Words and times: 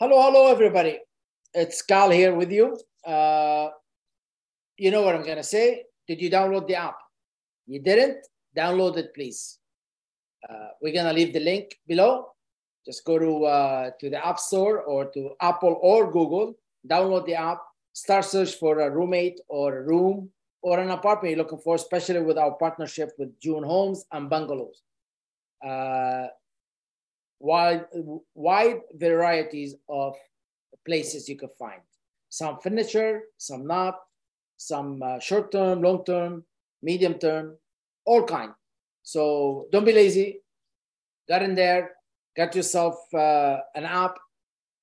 Hello, 0.00 0.20
hello, 0.22 0.50
everybody. 0.50 0.98
It's 1.54 1.80
Cal 1.80 2.10
here 2.10 2.34
with 2.34 2.50
you. 2.50 2.76
Uh, 3.06 3.68
you 4.76 4.90
know 4.90 5.02
what 5.02 5.14
I'm 5.14 5.22
going 5.22 5.36
to 5.36 5.44
say. 5.44 5.84
Did 6.08 6.20
you 6.20 6.28
download 6.28 6.66
the 6.66 6.74
app? 6.74 6.96
You 7.68 7.80
didn't? 7.80 8.26
Download 8.58 8.96
it, 8.96 9.14
please. 9.14 9.60
Uh, 10.50 10.70
we're 10.82 10.92
going 10.92 11.06
to 11.06 11.12
leave 11.12 11.32
the 11.32 11.38
link 11.38 11.78
below. 11.86 12.26
Just 12.84 13.04
go 13.04 13.20
to, 13.20 13.44
uh, 13.44 13.90
to 14.00 14.10
the 14.10 14.26
App 14.26 14.40
Store 14.40 14.82
or 14.82 15.12
to 15.12 15.30
Apple 15.40 15.78
or 15.80 16.10
Google, 16.10 16.54
download 16.90 17.24
the 17.26 17.36
app, 17.36 17.60
start 17.92 18.24
search 18.24 18.56
for 18.56 18.80
a 18.80 18.90
roommate 18.90 19.38
or 19.46 19.78
a 19.78 19.82
room 19.84 20.28
or 20.60 20.80
an 20.80 20.90
apartment 20.90 21.36
you're 21.36 21.44
looking 21.44 21.60
for, 21.60 21.76
especially 21.76 22.20
with 22.20 22.36
our 22.36 22.56
partnership 22.56 23.12
with 23.16 23.38
June 23.38 23.62
Homes 23.62 24.06
and 24.10 24.28
Bungalows. 24.28 24.82
Wide, 27.44 27.84
wide 28.34 28.80
varieties 28.94 29.74
of 29.86 30.16
places 30.86 31.28
you 31.28 31.36
can 31.36 31.50
find. 31.58 31.82
Some 32.30 32.58
furniture, 32.58 33.24
some 33.36 33.66
not, 33.66 33.96
some 34.56 35.02
uh, 35.02 35.18
short 35.18 35.52
term, 35.52 35.82
long 35.82 36.06
term, 36.06 36.44
medium 36.82 37.18
term, 37.18 37.58
all 38.06 38.24
kind. 38.24 38.52
So 39.02 39.66
don't 39.70 39.84
be 39.84 39.92
lazy. 39.92 40.40
Get 41.28 41.42
in 41.42 41.54
there, 41.54 41.90
get 42.34 42.56
yourself 42.56 42.96
uh, 43.12 43.58
an 43.74 43.84
app 43.84 44.16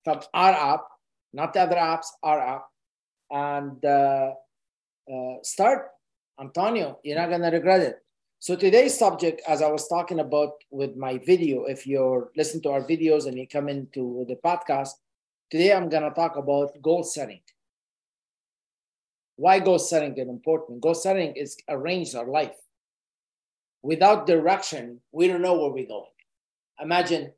from 0.04 0.20
our 0.32 0.54
app, 0.54 0.86
not 1.34 1.54
the 1.54 1.62
other 1.62 1.78
apps, 1.78 2.06
our 2.22 2.40
app, 2.40 2.66
and 3.32 3.84
uh, 3.84 4.34
uh 5.12 5.36
start. 5.42 5.88
Antonio, 6.40 7.00
you're 7.04 7.18
not 7.18 7.32
gonna 7.32 7.50
regret 7.50 7.82
it. 7.82 7.96
So 8.42 8.56
today's 8.56 8.98
subject, 8.98 9.44
as 9.48 9.62
I 9.62 9.70
was 9.70 9.88
talking 9.88 10.20
about 10.20 10.64
with 10.72 10.96
my 10.96 11.20
video, 11.20 11.66
if 11.66 11.86
you're 11.86 12.32
listening 12.36 12.64
to 12.64 12.72
our 12.72 12.82
videos 12.82 13.28
and 13.28 13.38
you 13.38 13.48
come 13.48 13.70
into 13.70 14.26
the 14.28 14.34
podcast, 14.34 14.94
today 15.52 15.72
I'm 15.72 15.90
gonna 15.90 16.10
talk 16.10 16.38
about 16.38 16.82
goal 16.82 17.04
setting. 17.04 17.42
Why 19.36 19.60
goal 19.60 19.78
setting 19.78 20.18
is 20.18 20.28
important? 20.28 20.82
Goal 20.82 20.96
setting 20.96 21.36
is 21.36 21.56
arrange 21.70 22.16
our 22.16 22.26
life. 22.26 22.58
Without 23.84 24.26
direction, 24.26 25.02
we 25.12 25.28
don't 25.28 25.44
know 25.44 25.62
where 25.62 25.70
we're 25.70 25.86
going. 25.86 26.10
Imagine 26.82 27.34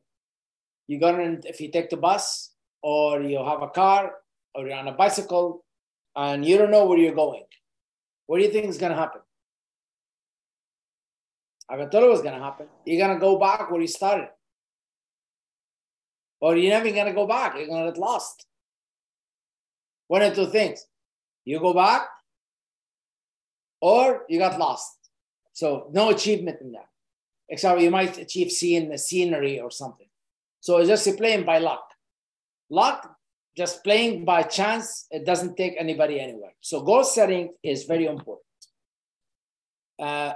you 0.88 1.02
go 1.02 1.20
in, 1.20 1.42
if 1.44 1.60
you 1.60 1.70
take 1.70 1.90
the 1.90 1.98
bus 1.98 2.52
or 2.82 3.22
you 3.22 3.44
have 3.44 3.62
a 3.62 3.68
car 3.68 4.14
or 4.56 4.66
you're 4.66 4.78
on 4.78 4.88
a 4.88 4.94
bicycle 4.94 5.66
and 6.16 6.46
you 6.46 6.58
don't 6.58 6.72
know 6.72 6.86
where 6.86 6.98
you're 6.98 7.14
going. 7.14 7.44
What 8.28 8.38
do 8.38 8.46
you 8.46 8.52
think 8.52 8.68
is 8.68 8.78
gonna 8.78 8.96
happen? 8.96 9.20
I 11.70 11.78
thought 11.78 12.04
it 12.04 12.10
was 12.10 12.22
going 12.22 12.34
to 12.34 12.44
happen. 12.44 12.68
You're 12.86 13.06
going 13.06 13.18
to 13.18 13.22
go 13.22 13.38
back 13.40 13.72
where 13.72 13.82
you 13.82 13.88
started. 13.88 14.30
Or 16.42 16.58
you're 16.58 16.72
never 16.72 16.92
going 16.92 17.06
to 17.06 17.14
go 17.14 17.26
back. 17.26 17.56
You're 17.56 17.68
going 17.68 17.86
to 17.86 17.92
get 17.92 18.00
lost. 18.00 18.46
One 20.08 20.22
of 20.22 20.36
two 20.36 20.48
things. 20.48 20.86
You 21.46 21.60
go 21.60 21.74
back 21.74 22.08
or 23.82 24.24
you 24.30 24.40
got 24.40 24.60
lost. 24.60 24.98
So 25.54 25.90
no 25.92 26.10
achievement 26.10 26.60
in 26.62 26.72
that. 26.74 26.88
Except 27.50 27.82
you 27.82 27.92
might 27.92 28.18
achieve 28.18 28.52
seeing 28.52 28.90
the 28.90 28.98
scenery 28.98 29.60
or 29.60 29.70
something. 29.72 30.08
So 30.62 30.78
it's 30.78 30.88
just 30.88 31.18
playing 31.18 31.44
by 31.44 31.58
luck. 31.58 31.84
Luck, 32.70 33.16
just 33.56 33.84
playing 33.84 34.26
by 34.26 34.44
chance, 34.44 35.06
it 35.12 35.26
doesn't 35.26 35.56
take 35.56 35.76
anybody 35.78 36.20
anywhere. 36.20 36.54
So 36.62 36.82
goal 36.82 37.04
setting 37.04 37.54
is 37.62 37.84
very 37.84 38.06
important. 38.06 38.46
Uh, 40.00 40.34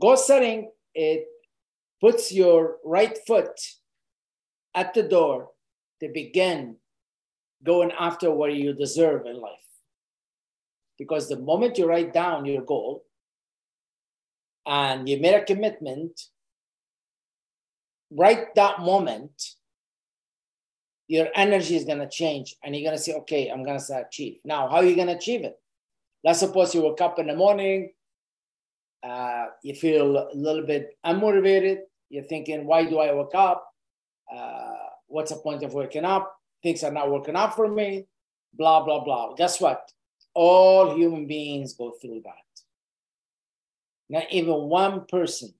goal 0.00 0.16
setting, 0.16 0.70
it 0.94 1.26
puts 2.00 2.32
your 2.32 2.76
right 2.84 3.16
foot 3.26 3.60
at 4.74 4.94
the 4.94 5.02
door 5.02 5.50
to 6.00 6.08
begin 6.12 6.76
going 7.64 7.92
after 7.98 8.30
what 8.30 8.54
you 8.54 8.72
deserve 8.72 9.26
in 9.26 9.40
life. 9.40 9.58
Because 10.98 11.28
the 11.28 11.38
moment 11.38 11.78
you 11.78 11.86
write 11.86 12.12
down 12.12 12.44
your 12.44 12.62
goal 12.62 13.04
and 14.66 15.08
you 15.08 15.18
made 15.18 15.34
a 15.34 15.44
commitment, 15.44 16.20
right 18.10 18.54
that 18.54 18.80
moment, 18.80 19.42
your 21.08 21.28
energy 21.34 21.76
is 21.76 21.84
going 21.84 21.98
to 21.98 22.08
change 22.08 22.56
and 22.62 22.74
you're 22.74 22.88
going 22.88 22.96
to 22.96 23.02
say, 23.02 23.14
okay, 23.14 23.48
I'm 23.48 23.64
going 23.64 23.78
to 23.78 24.04
achieve. 24.06 24.38
Now, 24.44 24.68
how 24.68 24.76
are 24.76 24.84
you 24.84 24.94
going 24.94 25.08
to 25.08 25.16
achieve 25.16 25.44
it? 25.44 25.56
Let's 26.24 26.40
suppose 26.40 26.74
you 26.74 26.82
woke 26.82 27.00
up 27.00 27.18
in 27.18 27.26
the 27.26 27.34
morning, 27.34 27.92
uh, 29.02 29.46
you 29.62 29.74
feel 29.74 30.16
a 30.16 30.34
little 30.34 30.64
bit 30.64 30.96
unmotivated. 31.04 31.78
You're 32.08 32.24
thinking, 32.24 32.66
why 32.66 32.84
do 32.84 32.98
I 32.98 33.12
wake 33.14 33.34
up? 33.34 33.66
Uh, 34.32 34.74
what's 35.06 35.32
the 35.32 35.38
point 35.38 35.62
of 35.62 35.74
waking 35.74 36.04
up? 36.04 36.32
Things 36.62 36.84
are 36.84 36.92
not 36.92 37.10
working 37.10 37.36
out 37.36 37.56
for 37.56 37.68
me. 37.68 38.06
Blah, 38.54 38.84
blah, 38.84 39.02
blah. 39.02 39.34
Guess 39.34 39.60
what? 39.60 39.90
All 40.34 40.94
human 40.96 41.26
beings 41.26 41.74
go 41.74 41.92
through 42.00 42.22
that. 42.24 42.62
Not 44.08 44.24
even 44.30 44.54
one 44.54 45.06
person 45.06 45.54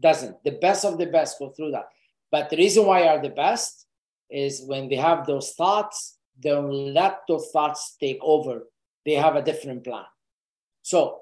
doesn't. 0.00 0.42
The 0.44 0.52
best 0.52 0.84
of 0.84 0.98
the 0.98 1.06
best 1.06 1.38
go 1.38 1.50
through 1.50 1.72
that. 1.72 1.88
But 2.30 2.48
the 2.48 2.56
reason 2.56 2.86
why 2.86 3.08
are 3.08 3.20
the 3.20 3.28
best 3.28 3.86
is 4.30 4.62
when 4.64 4.88
they 4.88 4.96
have 4.96 5.26
those 5.26 5.52
thoughts, 5.52 6.16
don't 6.40 6.70
let 6.70 7.20
those 7.28 7.50
thoughts 7.52 7.96
take 8.00 8.18
over. 8.22 8.62
They 9.04 9.14
have 9.14 9.36
a 9.36 9.42
different 9.42 9.84
plan. 9.84 10.04
So, 10.82 11.18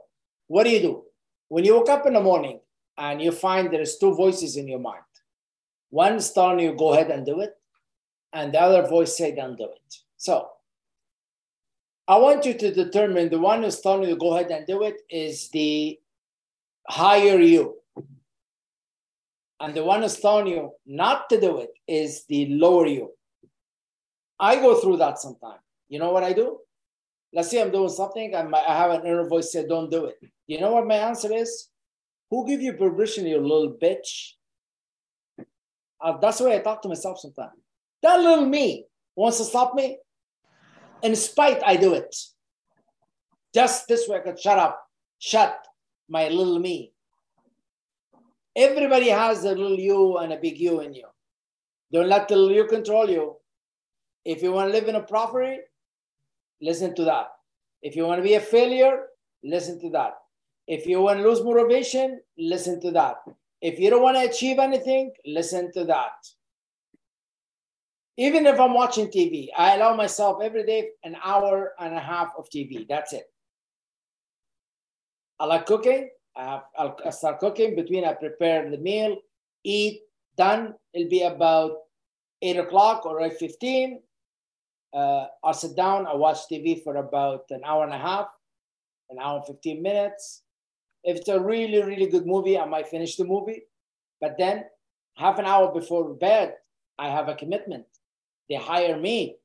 what 0.47 0.65
do 0.65 0.71
you 0.71 0.81
do? 0.81 1.05
When 1.50 1.65
you 1.65 1.77
wake 1.78 1.88
up 1.88 2.06
in 2.06 2.12
the 2.12 2.21
morning 2.21 2.61
and 2.97 3.21
you 3.21 3.33
find 3.33 3.72
there's 3.72 3.99
two 3.99 4.15
voices 4.15 4.56
in 4.56 4.69
your 4.69 4.78
mind, 4.78 5.03
one 5.91 6.15
is 6.15 6.33
telling 6.33 6.61
you 6.61 6.77
go 6.77 6.93
ahead 6.93 7.11
and 7.11 7.27
do 7.27 7.41
it, 7.41 7.59
and 8.33 8.55
the 8.55 8.61
other 8.61 8.88
voice 8.88 9.19
say 9.19 9.34
don't 9.34 9.59
do 9.59 9.65
it. 9.65 9.97
So 10.16 10.49
I 12.06 12.19
want 12.19 12.47
you 12.47 12.55
to 12.55 12.72
determine 12.72 13.31
the 13.31 13.41
one 13.41 13.65
who's 13.65 13.81
telling 13.81 14.09
you 14.09 14.16
go 14.16 14.34
ahead 14.34 14.53
and 14.53 14.65
do 14.65 14.84
it 14.84 15.00
is 15.11 15.49
the 15.49 15.99
higher 16.88 17.41
you. 17.41 17.78
And 19.59 19.75
the 19.75 19.82
one 19.82 20.03
who's 20.03 20.21
telling 20.21 20.47
you 20.47 20.71
not 20.87 21.28
to 21.31 21.41
do 21.41 21.59
it 21.59 21.72
is 21.88 22.27
the 22.27 22.47
lower 22.47 22.87
you. 22.87 23.11
I 24.38 24.55
go 24.56 24.81
through 24.81 24.99
that 24.99 25.19
sometimes. 25.19 25.61
You 25.88 25.99
know 25.99 26.12
what 26.12 26.22
I 26.22 26.32
do? 26.32 26.61
Let's 27.33 27.51
say 27.51 27.63
I'm 27.63 27.71
doing 27.71 27.89
something 27.89 28.35
I 28.35 28.75
have 28.75 28.91
an 28.91 29.07
inner 29.07 29.27
voice 29.29 29.53
say, 29.53 29.67
don't 29.67 29.91
do 29.91 30.07
it. 30.07 30.17
You 30.47 30.61
know 30.61 30.73
what 30.73 30.87
my 30.87 30.97
answer 30.97 31.33
is? 31.33 31.69
Who 32.31 32.47
give 32.47 32.61
you 32.61 32.73
permission, 32.73 33.27
you 33.27 33.39
little 33.41 33.77
bitch? 33.81 34.33
Uh, 36.01 36.17
that's 36.19 36.39
the 36.39 36.45
way 36.45 36.57
I 36.57 36.61
talk 36.61 36.83
to 36.83 36.89
myself 36.89 37.19
sometimes. 37.19 37.53
That 38.03 38.21
little 38.21 38.47
me 38.47 38.87
wants 39.15 39.39
to 39.39 39.45
stop 39.45 39.75
me. 39.75 39.99
In 41.03 41.15
spite, 41.15 41.63
I 41.65 41.77
do 41.77 41.95
it. 41.95 42.15
Just 43.55 43.89
this 43.89 44.09
way 44.09 44.19
I 44.19 44.21
can 44.21 44.37
shut 44.37 44.59
up, 44.59 44.81
shut 45.19 45.67
my 46.09 46.29
little 46.29 46.59
me. 46.59 46.93
Everybody 48.57 49.09
has 49.09 49.45
a 49.45 49.55
little 49.55 49.79
you 49.79 50.19
and 50.19 50.33
a 50.33 50.37
big 50.37 50.59
you 50.59 50.81
in 50.81 50.95
you. 50.95 51.07
Don't 51.93 52.09
let 52.09 52.29
the 52.29 52.37
little 52.37 52.55
you 52.55 52.67
control 52.67 53.09
you. 53.09 53.37
If 54.25 54.43
you 54.43 54.53
want 54.53 54.69
to 54.69 54.73
live 54.73 54.89
in 54.89 54.97
a 54.97 55.03
property, 55.03 55.59
listen 56.60 56.94
to 56.97 57.04
that. 57.04 57.28
If 57.82 57.97
you 57.97 58.06
want 58.06 58.19
to 58.19 58.22
be 58.22 58.34
a 58.34 58.41
failure, 58.41 59.06
listen 59.43 59.81
to 59.81 59.91
that. 59.91 60.15
If 60.66 60.87
you 60.87 61.00
want 61.00 61.21
to 61.21 61.28
lose 61.28 61.43
motivation, 61.43 62.21
listen 62.38 62.81
to 62.81 62.91
that. 62.93 63.16
If 63.60 63.78
you 63.78 63.91
don't 63.91 64.03
want 64.03 64.16
to 64.16 64.28
achieve 64.28 64.59
anything, 64.59 65.12
listen 65.26 65.72
to 65.72 65.84
that. 65.84 66.12
Even 68.16 68.47
if 68.47 68.60
I'm 68.60 68.75
watching 68.75 69.06
TV, 69.06 69.49
I 69.56 69.76
allow 69.76 69.97
myself 69.97 70.43
every 70.43 70.65
day 70.65 70.91
an 71.04 71.16
hour 71.25 71.72
and 71.78 71.94
a 71.94 72.00
half 72.00 72.28
of 72.37 72.49
TV. 72.50 72.87
That's 72.87 73.12
it. 73.12 73.25
I 75.38 75.47
like 75.47 75.66
cooking. 75.66 76.10
I 76.37 76.60
will 76.78 77.12
start 77.12 77.41
cooking 77.41 77.75
between 77.75 78.04
I 78.04 78.12
prepare 78.12 78.70
the 78.70 78.78
meal, 78.78 79.16
eat, 79.65 80.03
done. 80.37 80.75
It'll 80.93 81.09
be 81.09 81.22
about 81.22 81.78
eight 82.43 82.56
o'clock 82.56 83.06
or 83.06 83.20
eight 83.23 83.38
fifteen. 83.38 84.00
Uh, 84.92 85.26
I'll 85.44 85.54
sit 85.54 85.76
down. 85.76 86.06
I 86.06 86.14
watch 86.14 86.38
TV 86.50 86.82
for 86.82 86.96
about 86.96 87.44
an 87.50 87.62
hour 87.64 87.84
and 87.84 87.94
a 87.94 87.98
half, 87.98 88.26
an 89.08 89.19
hour 89.20 89.37
and 89.38 89.46
fifteen 89.46 89.82
minutes. 89.82 90.42
If 91.04 91.16
it's 91.16 91.28
a 91.28 91.40
really, 91.40 91.82
really 91.82 92.06
good 92.06 92.26
movie, 92.26 92.58
I 92.58 92.66
might 92.66 92.88
finish 92.88 93.16
the 93.16 93.25
movie. 93.25 93.62
But 94.20 94.37
then 94.37 94.64
half 95.16 95.38
an 95.38 95.46
hour 95.46 95.72
before 95.72 96.14
bed, 96.14 96.54
I 96.98 97.08
have 97.08 97.28
a 97.28 97.34
commitment. 97.34 97.87
They 98.48 98.56
hire 98.56 98.98
me, 98.98 99.37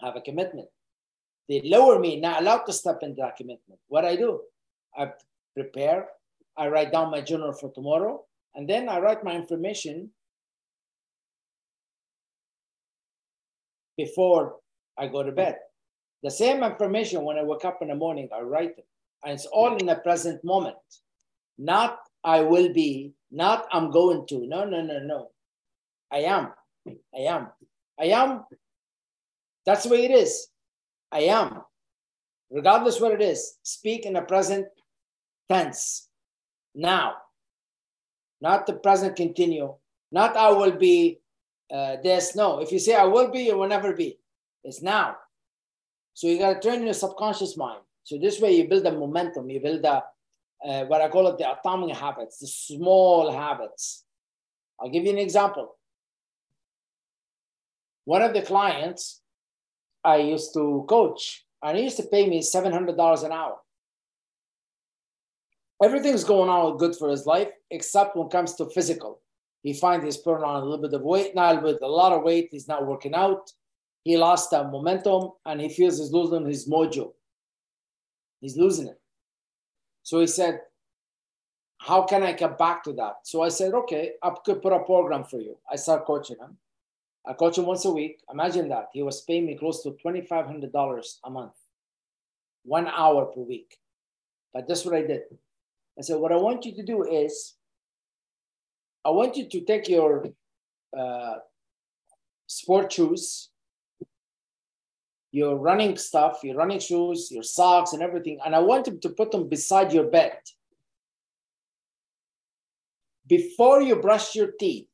have 0.00 0.16
a 0.16 0.20
commitment. 0.20 0.68
They 1.48 1.60
lower 1.64 1.98
me, 1.98 2.18
not 2.18 2.40
allowed 2.40 2.64
to 2.64 2.72
step 2.72 2.98
into 3.02 3.20
that 3.22 3.36
commitment. 3.36 3.80
What 3.88 4.04
I 4.04 4.16
do, 4.16 4.40
I 4.96 5.12
prepare, 5.54 6.08
I 6.56 6.68
write 6.68 6.92
down 6.92 7.10
my 7.10 7.20
journal 7.20 7.52
for 7.52 7.70
tomorrow, 7.72 8.24
and 8.54 8.68
then 8.68 8.88
I 8.88 8.98
write 9.00 9.22
my 9.22 9.34
information 9.34 10.10
before 13.96 14.56
I 14.98 15.08
go 15.08 15.22
to 15.22 15.32
bed. 15.32 15.56
The 16.22 16.30
same 16.30 16.62
information 16.62 17.22
when 17.24 17.38
I 17.38 17.44
wake 17.44 17.64
up 17.64 17.82
in 17.82 17.88
the 17.88 17.94
morning, 17.94 18.28
I 18.34 18.40
write 18.40 18.78
it. 18.78 18.86
And 19.24 19.34
it's 19.34 19.46
all 19.46 19.76
in 19.76 19.86
the 19.86 19.96
present 19.96 20.42
moment. 20.44 20.76
Not 21.58 22.00
I 22.24 22.40
will 22.40 22.72
be, 22.72 23.12
not 23.30 23.66
I'm 23.72 23.90
going 23.90 24.26
to. 24.28 24.46
No, 24.46 24.64
no, 24.64 24.82
no, 24.82 24.98
no. 24.98 25.30
I 26.12 26.18
am. 26.18 26.52
I 26.88 27.20
am. 27.20 27.48
I 27.98 28.06
am 28.06 28.44
That's 29.64 29.84
the 29.84 29.90
way 29.90 30.04
it 30.04 30.10
is. 30.10 30.48
I 31.12 31.20
am. 31.20 31.62
Regardless 32.50 33.00
what 33.00 33.12
it 33.12 33.22
is, 33.22 33.58
speak 33.62 34.06
in 34.06 34.14
the 34.14 34.22
present 34.22 34.66
tense. 35.50 36.08
Now. 36.74 37.14
Not 38.40 38.66
the 38.66 38.74
present 38.74 39.16
continue. 39.16 39.74
Not 40.12 40.36
I 40.36 40.50
will 40.50 40.72
be 40.72 41.20
uh, 41.72 41.96
this. 42.02 42.36
No. 42.36 42.60
If 42.60 42.70
you 42.70 42.78
say 42.78 42.94
I 42.94 43.04
will 43.04 43.30
be, 43.30 43.48
it 43.48 43.56
will 43.56 43.68
never 43.68 43.92
be. 43.92 44.18
It's 44.66 44.82
now. 44.82 45.16
So 46.14 46.26
you 46.26 46.38
got 46.38 46.60
to 46.60 46.68
train 46.68 46.82
your 46.82 46.92
subconscious 46.92 47.56
mind. 47.56 47.80
So 48.02 48.18
this 48.18 48.40
way 48.40 48.56
you 48.56 48.68
build 48.68 48.84
a 48.84 48.92
momentum. 48.92 49.48
You 49.48 49.60
build 49.60 49.84
a 49.84 50.02
uh, 50.66 50.84
what 50.86 51.02
I 51.02 51.08
call 51.08 51.28
it 51.28 51.38
the 51.38 51.52
atomic 51.52 51.94
habits, 51.94 52.38
the 52.38 52.46
small 52.46 53.30
habits. 53.30 54.04
I'll 54.80 54.90
give 54.90 55.04
you 55.04 55.10
an 55.10 55.18
example. 55.18 55.76
One 58.04 58.22
of 58.22 58.32
the 58.34 58.42
clients 58.42 59.20
I 60.02 60.16
used 60.16 60.54
to 60.54 60.84
coach, 60.88 61.44
and 61.62 61.76
he 61.76 61.84
used 61.84 61.98
to 61.98 62.04
pay 62.04 62.28
me 62.28 62.40
$700 62.40 63.24
an 63.24 63.32
hour. 63.32 63.56
Everything's 65.82 66.24
going 66.24 66.48
on 66.48 66.78
good 66.78 66.96
for 66.96 67.10
his 67.10 67.26
life, 67.26 67.50
except 67.70 68.16
when 68.16 68.26
it 68.26 68.32
comes 68.32 68.54
to 68.54 68.70
physical. 68.70 69.20
He 69.62 69.74
finds 69.74 70.04
he's 70.04 70.16
putting 70.16 70.44
on 70.44 70.62
a 70.62 70.64
little 70.64 70.82
bit 70.88 70.94
of 70.94 71.02
weight 71.02 71.34
now, 71.34 71.60
with 71.60 71.82
a 71.82 71.86
lot 71.86 72.12
of 72.12 72.22
weight. 72.22 72.48
He's 72.50 72.68
not 72.68 72.86
working 72.86 73.14
out. 73.14 73.52
He 74.06 74.16
lost 74.16 74.52
that 74.52 74.70
momentum, 74.70 75.32
and 75.44 75.60
he 75.60 75.68
feels 75.68 75.98
he's 75.98 76.12
losing 76.12 76.46
his 76.46 76.68
mojo. 76.68 77.12
He's 78.40 78.56
losing 78.56 78.86
it. 78.86 79.00
So 80.04 80.20
he 80.20 80.28
said, 80.28 80.60
How 81.78 82.04
can 82.04 82.22
I 82.22 82.32
get 82.32 82.56
back 82.56 82.84
to 82.84 82.92
that? 82.92 83.14
So 83.24 83.42
I 83.42 83.48
said, 83.48 83.74
Okay, 83.74 84.12
I 84.22 84.30
could 84.44 84.62
put 84.62 84.72
a 84.72 84.78
program 84.84 85.24
for 85.24 85.40
you. 85.40 85.58
I 85.68 85.74
start 85.74 86.06
coaching 86.06 86.36
him. 86.38 86.56
I 87.26 87.32
coach 87.32 87.58
him 87.58 87.66
once 87.66 87.84
a 87.84 87.90
week. 87.90 88.20
Imagine 88.32 88.68
that. 88.68 88.90
He 88.92 89.02
was 89.02 89.22
paying 89.22 89.44
me 89.44 89.58
close 89.58 89.82
to 89.82 89.90
$2,500 89.90 91.14
a 91.24 91.30
month, 91.30 91.54
one 92.62 92.86
hour 92.86 93.24
per 93.24 93.40
week. 93.40 93.76
But 94.54 94.68
that's 94.68 94.84
what 94.84 94.94
I 94.94 95.02
did. 95.02 95.22
I 95.98 96.02
said, 96.02 96.20
What 96.20 96.30
I 96.30 96.36
want 96.36 96.64
you 96.64 96.76
to 96.76 96.84
do 96.84 97.02
is, 97.02 97.56
I 99.04 99.10
want 99.10 99.36
you 99.36 99.48
to 99.48 99.60
take 99.62 99.88
your 99.88 100.26
uh, 100.96 101.38
sport 102.46 102.92
shoes, 102.92 103.50
your 105.36 105.56
running 105.56 105.98
stuff, 105.98 106.38
your 106.42 106.56
running 106.56 106.78
shoes, 106.78 107.30
your 107.30 107.42
socks, 107.42 107.92
and 107.92 108.02
everything. 108.02 108.38
And 108.42 108.54
I 108.54 108.60
want 108.60 108.86
you 108.86 108.96
to 108.96 109.10
put 109.10 109.30
them 109.30 109.50
beside 109.50 109.92
your 109.92 110.04
bed. 110.04 110.38
Before 113.26 113.82
you 113.82 113.96
brush 113.96 114.34
your 114.34 114.52
teeth, 114.58 114.88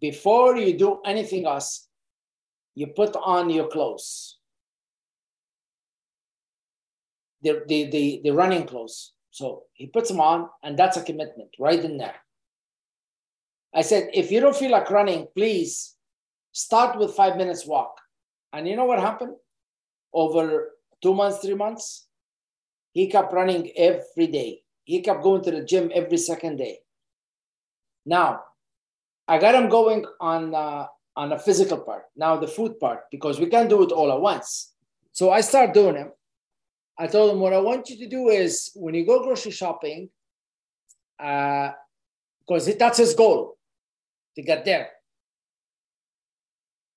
before 0.00 0.56
you 0.56 0.76
do 0.76 1.00
anything 1.04 1.46
else, 1.46 1.86
you 2.74 2.88
put 2.88 3.14
on 3.14 3.48
your 3.48 3.68
clothes. 3.68 4.38
The, 7.42 7.62
the, 7.68 7.88
the, 7.90 8.20
the 8.24 8.30
running 8.30 8.66
clothes. 8.66 9.12
So 9.30 9.64
he 9.74 9.86
puts 9.86 10.08
them 10.08 10.20
on, 10.20 10.48
and 10.64 10.76
that's 10.76 10.96
a 10.96 11.02
commitment 11.04 11.50
right 11.60 11.78
in 11.78 11.96
there. 11.96 12.16
I 13.72 13.82
said, 13.82 14.10
if 14.12 14.32
you 14.32 14.40
don't 14.40 14.56
feel 14.56 14.72
like 14.72 14.90
running, 14.90 15.28
please 15.36 15.94
start 16.50 16.98
with 16.98 17.14
five 17.14 17.36
minutes 17.36 17.64
walk. 17.64 18.00
And 18.56 18.66
you 18.66 18.74
know 18.74 18.86
what 18.86 19.00
happened? 19.00 19.34
Over 20.14 20.70
two 21.02 21.12
months, 21.12 21.38
three 21.40 21.54
months, 21.54 22.08
he 22.92 23.06
kept 23.08 23.34
running 23.34 23.70
every 23.76 24.28
day. 24.28 24.62
He 24.84 25.02
kept 25.02 25.22
going 25.22 25.42
to 25.42 25.50
the 25.50 25.62
gym 25.62 25.90
every 25.92 26.16
second 26.16 26.56
day. 26.56 26.78
Now, 28.06 28.44
I 29.28 29.38
got 29.38 29.54
him 29.54 29.68
going 29.68 30.06
on 30.20 30.54
uh, 30.54 30.86
on 31.16 31.28
the 31.28 31.38
physical 31.38 31.78
part. 31.78 32.04
Now 32.16 32.38
the 32.38 32.48
food 32.48 32.80
part 32.80 33.00
because 33.10 33.38
we 33.38 33.46
can't 33.46 33.68
do 33.68 33.82
it 33.82 33.92
all 33.92 34.10
at 34.10 34.20
once. 34.20 34.72
So 35.12 35.30
I 35.30 35.42
start 35.42 35.74
doing 35.74 35.96
him. 35.96 36.12
I 36.98 37.08
told 37.08 37.32
him 37.32 37.40
what 37.40 37.52
I 37.52 37.58
want 37.58 37.90
you 37.90 37.98
to 37.98 38.08
do 38.08 38.30
is 38.30 38.70
when 38.74 38.94
you 38.94 39.04
go 39.04 39.22
grocery 39.22 39.52
shopping, 39.52 40.08
because 41.18 41.74
uh, 42.68 42.72
that's 42.78 42.98
his 42.98 43.12
goal 43.12 43.58
to 44.36 44.42
get 44.42 44.64
there. 44.64 44.88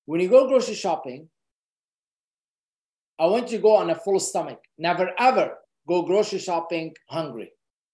When 0.06 0.22
you 0.22 0.30
go 0.30 0.48
grocery 0.48 0.76
shopping, 0.76 1.28
I 3.20 3.26
want 3.26 3.52
you 3.52 3.58
to 3.58 3.62
go 3.62 3.76
on 3.76 3.90
a 3.90 3.96
full 3.96 4.20
stomach. 4.20 4.62
Never 4.78 5.12
ever 5.20 5.58
go 5.88 6.04
grocery 6.04 6.40
shopping 6.40 6.96
hungry. 7.10 7.52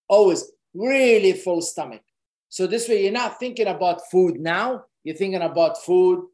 Always 0.07 0.51
really 0.73 1.33
full 1.33 1.61
stomach. 1.61 2.01
So 2.49 2.67
this 2.67 2.87
way 2.87 3.03
you're 3.03 3.11
not 3.11 3.39
thinking 3.39 3.67
about 3.67 4.01
food 4.11 4.39
now, 4.39 4.85
you're 5.03 5.15
thinking 5.15 5.41
about 5.41 5.83
food 5.83 6.25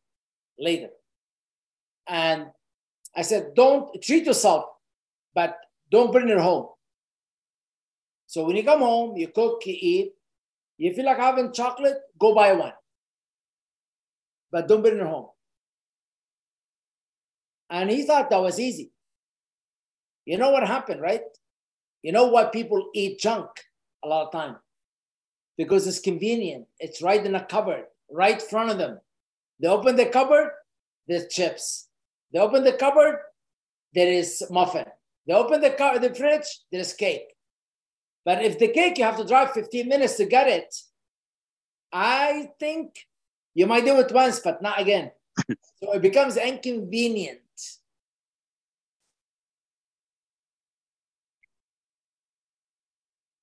later. 0.59 0.89
And 2.07 2.47
I 3.15 3.21
said, 3.21 3.53
don't 3.55 4.01
treat 4.01 4.25
yourself, 4.25 4.65
but 5.33 5.57
don't 5.89 6.11
bring 6.11 6.29
it 6.29 6.37
home. 6.37 6.67
So 8.27 8.45
when 8.45 8.55
you 8.55 8.63
come 8.63 8.79
home, 8.79 9.17
you 9.17 9.27
cook, 9.27 9.61
you 9.65 9.75
eat. 9.77 10.13
You 10.77 10.93
feel 10.93 11.05
like 11.05 11.17
having 11.17 11.51
chocolate, 11.51 11.97
go 12.17 12.33
buy 12.33 12.53
one. 12.53 12.73
But 14.51 14.67
don't 14.67 14.81
bring 14.81 14.97
it 14.97 15.05
home. 15.05 15.27
And 17.71 17.89
he 17.89 18.03
thought 18.03 18.29
that 18.29 18.41
was 18.41 18.59
easy. 18.59 18.91
You 20.25 20.37
know 20.37 20.51
what 20.51 20.67
happened, 20.67 21.01
right? 21.01 21.23
You 22.03 22.11
know 22.11 22.27
why 22.27 22.45
people 22.45 22.89
eat 22.93 23.19
junk 23.19 23.47
a 24.03 24.07
lot 24.07 24.27
of 24.27 24.31
time? 24.31 24.57
Because 25.57 25.87
it's 25.87 25.99
convenient. 25.99 26.67
It's 26.79 27.01
right 27.01 27.25
in 27.25 27.33
a 27.33 27.45
cupboard, 27.45 27.85
right 28.11 28.39
in 28.39 28.47
front 28.47 28.71
of 28.71 28.77
them. 28.77 28.99
They 29.59 29.67
open 29.67 29.95
the 29.95 30.07
cupboard, 30.07 30.51
there's 31.07 31.27
chips. 31.27 31.87
They 32.33 32.39
open 32.39 32.63
the 32.63 32.73
cupboard, 32.73 33.19
there 33.93 34.11
is 34.11 34.43
muffin. 34.49 34.85
They 35.27 35.33
open 35.33 35.61
the 35.61 35.71
car, 35.71 35.99
the 35.99 36.13
fridge, 36.13 36.47
there's 36.71 36.93
cake. 36.93 37.35
But 38.25 38.43
if 38.43 38.59
the 38.59 38.69
cake 38.69 38.97
you 38.97 39.05
have 39.05 39.17
to 39.17 39.25
drive 39.25 39.51
15 39.51 39.87
minutes 39.87 40.15
to 40.17 40.25
get 40.25 40.47
it, 40.47 40.75
I 41.91 42.49
think 42.59 43.07
you 43.53 43.65
might 43.65 43.85
do 43.85 43.99
it 43.99 44.11
once, 44.11 44.39
but 44.39 44.61
not 44.61 44.79
again. 44.79 45.11
so 45.47 45.93
it 45.93 46.01
becomes 46.01 46.37
inconvenient. 46.37 47.39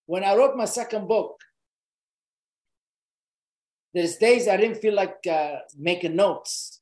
When 0.08 0.24
I 0.24 0.34
wrote 0.36 0.56
my 0.56 0.64
second 0.64 1.06
book, 1.06 1.38
there's 3.92 4.16
days 4.16 4.48
I 4.48 4.56
didn't 4.56 4.80
feel 4.80 4.94
like 4.94 5.18
uh, 5.30 5.56
making 5.76 6.16
notes. 6.16 6.80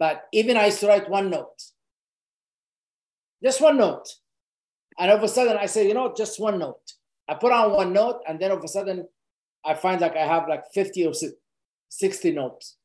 But 0.00 0.24
even 0.32 0.56
I 0.56 0.66
used 0.66 0.80
to 0.80 0.88
write 0.88 1.08
one 1.08 1.30
note. 1.30 1.62
Just 3.40 3.60
one 3.60 3.76
note. 3.76 4.08
And 4.98 5.12
all 5.12 5.18
of 5.18 5.22
a 5.22 5.28
sudden 5.28 5.56
I 5.56 5.66
say, 5.66 5.86
you 5.86 5.94
know, 5.94 6.12
just 6.12 6.40
one 6.40 6.58
note. 6.58 6.82
I 7.28 7.34
put 7.34 7.52
on 7.52 7.70
one 7.70 7.92
note, 7.92 8.22
and 8.26 8.40
then 8.40 8.50
all 8.50 8.58
of 8.58 8.64
a 8.64 8.68
sudden 8.68 9.06
I 9.64 9.74
find 9.74 10.00
like 10.00 10.16
I 10.16 10.26
have 10.26 10.48
like 10.48 10.64
50 10.74 11.06
or 11.06 11.12
60 11.88 12.32
notes. 12.32 12.76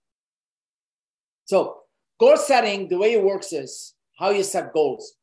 So 1.45 1.77
goal 2.19 2.37
setting, 2.37 2.87
the 2.87 2.99
way 2.99 3.13
it 3.13 3.23
works 3.23 3.51
is 3.51 3.95
how 4.19 4.29
you 4.29 4.43
set 4.43 4.73
goals. 4.73 5.15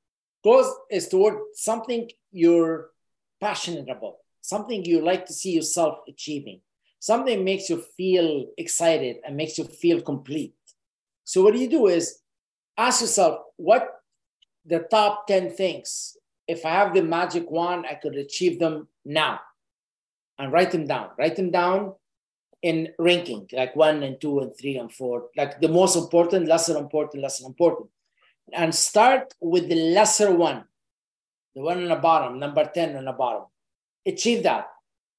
Goals 0.42 0.68
is 0.90 1.08
toward 1.08 1.38
something 1.54 2.10
you're 2.36 2.90
passionate 3.40 3.88
about, 3.88 4.16
something 4.40 4.84
you 4.84 5.00
like 5.00 5.26
to 5.26 5.32
see 5.32 5.52
yourself 5.52 5.98
achieving, 6.06 6.60
something 7.00 7.44
makes 7.44 7.70
you 7.70 7.82
feel 7.96 8.46
excited 8.58 9.16
and 9.24 9.36
makes 9.36 9.58
you 9.58 9.64
feel 9.64 10.00
complete. 10.00 10.54
So 11.24 11.42
what 11.42 11.56
you 11.56 11.68
do 11.68 11.86
is 11.86 12.18
ask 12.76 13.00
yourself, 13.00 13.40
what 13.56 13.88
the 14.64 14.80
top 14.90 15.26
10 15.26 15.50
things, 15.50 16.16
if 16.46 16.64
I 16.64 16.70
have 16.70 16.94
the 16.94 17.02
magic 17.02 17.50
wand, 17.50 17.86
I 17.90 17.94
could 17.94 18.16
achieve 18.16 18.58
them 18.58 18.88
now 19.04 19.40
and 20.38 20.52
write 20.52 20.72
them 20.72 20.86
down. 20.86 21.10
Write 21.18 21.36
them 21.36 21.50
down 21.50 21.94
in 22.62 22.88
ranking, 22.98 23.48
like 23.52 23.74
one 23.76 24.02
and 24.02 24.20
two 24.20 24.40
and 24.40 24.52
three 24.58 24.76
and 24.76 24.92
four, 24.92 25.28
like 25.36 25.60
the 25.60 25.68
most 25.68 25.96
important, 25.96 26.48
lesser 26.48 26.76
important, 26.76 27.22
lesser 27.22 27.46
important. 27.46 27.88
And 28.52 28.74
start 28.74 29.34
with 29.40 29.68
the 29.68 29.74
lesser 29.74 30.34
one, 30.34 30.64
the 31.56 31.62
one 31.62 31.82
on 31.82 31.88
the 31.88 31.96
bottom, 31.96 32.38
number 32.38 32.70
10 32.72 32.96
on 32.96 33.06
the 33.06 33.12
bottom. 33.12 33.44
Achieve 34.06 34.42
that. 34.42 34.68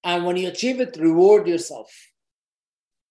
And 0.03 0.24
when 0.24 0.38
you 0.38 0.48
achieve 0.50 0.79
it, 0.79 0.96
reward 0.98 1.48
yourself. 1.48 1.91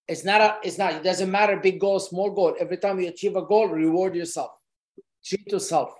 It's 0.06 0.25
not 0.25 0.40
a, 0.40 0.56
it's 0.62 0.78
not, 0.78 0.92
it 0.95 1.02
doesn't 1.02 1.30
matter 1.30 1.56
big 1.56 1.80
goal, 1.80 1.99
small 1.99 2.30
goal. 2.30 2.54
Every 2.61 2.76
time 2.76 3.00
you 3.00 3.09
achieve 3.09 3.35
a 3.35 3.42
goal, 3.42 3.66
reward 3.66 4.14
yourself. 4.14 4.52
Treat 5.25 5.50
yourself. 5.50 5.92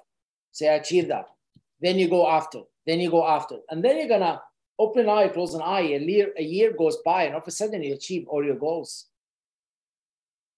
Say, 0.53 0.69
I 0.69 0.75
achieved 0.75 1.11
that. 1.11 1.27
Then 1.81 1.99
you 1.99 2.09
go 2.09 2.29
after. 2.29 2.61
Then 2.87 3.01
you 3.01 3.11
go 3.11 3.27
after. 3.27 3.57
And 3.69 3.85
then 3.85 3.99
you're 3.99 4.09
gonna 4.09 4.41
open 4.79 5.03
an 5.03 5.11
eye, 5.11 5.29
close 5.29 5.53
an 5.55 5.63
eye. 5.63 5.81
A 5.81 5.99
year, 5.99 6.33
a 6.39 6.43
year 6.43 6.75
goes 6.79 6.99
by, 7.05 7.25
and 7.25 7.35
all 7.35 7.41
of 7.41 7.49
a 7.49 7.51
sudden 7.51 7.83
you 7.83 7.95
achieve 7.95 8.29
all 8.29 8.45
your 8.45 8.55
goals. 8.55 9.07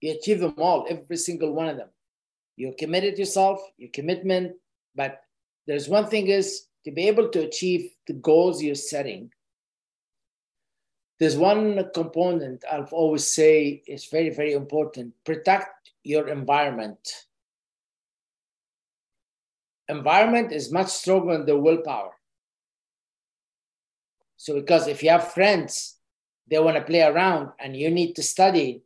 You 0.01 0.13
achieve 0.13 0.39
them 0.39 0.53
all, 0.59 0.85
every 0.87 1.17
single 1.17 1.51
one 1.51 1.67
of 1.67 1.77
them. 1.77 1.89
You 2.55 2.75
committed 2.77 3.17
yourself, 3.17 3.59
your 3.77 3.89
commitment, 3.91 4.55
but 4.95 5.21
there's 5.69 5.87
one 5.87 6.07
thing 6.07 6.29
is 6.29 6.63
to 6.83 6.89
be 6.89 7.07
able 7.07 7.29
to 7.29 7.41
achieve 7.41 7.91
the 8.07 8.13
goals 8.13 8.59
you're 8.63 8.73
setting. 8.73 9.31
there's 11.19 11.37
one 11.37 11.91
component 11.93 12.63
I'll 12.71 12.89
always 12.91 13.27
say 13.27 13.83
is 13.85 14.05
very, 14.05 14.31
very 14.31 14.53
important. 14.53 15.13
Protect 15.25 15.91
your 16.03 16.29
environment. 16.29 17.27
Environment 19.89 20.51
is 20.51 20.71
much 20.71 20.87
stronger 20.87 21.33
than 21.37 21.45
the 21.45 21.57
willpower. 21.57 22.13
So, 24.37 24.55
because 24.55 24.87
if 24.87 25.03
you 25.03 25.09
have 25.11 25.33
friends, 25.33 25.97
they 26.49 26.57
want 26.57 26.77
to 26.77 26.89
play 26.91 27.01
around 27.01 27.49
and 27.59 27.75
you 27.75 27.91
need 27.91 28.15
to 28.15 28.23
study, 28.23 28.81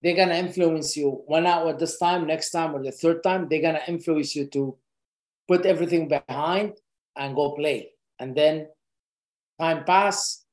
they're 0.00 0.16
going 0.16 0.28
to 0.28 0.38
influence 0.46 0.96
you 0.96 1.22
one 1.26 1.46
hour 1.46 1.76
this 1.76 1.98
time, 1.98 2.26
next 2.26 2.50
time, 2.50 2.74
or 2.74 2.82
the 2.82 2.92
third 2.92 3.22
time. 3.22 3.48
They're 3.48 3.66
going 3.68 3.80
to 3.82 3.90
influence 3.90 4.36
you 4.36 4.46
to 4.56 4.78
put 5.46 5.66
everything 5.66 6.08
behind 6.08 6.72
and 7.16 7.34
go 7.34 7.52
play. 7.52 7.90
And 8.18 8.34
then 8.34 8.68
time 9.60 9.84
pass, 9.84 10.44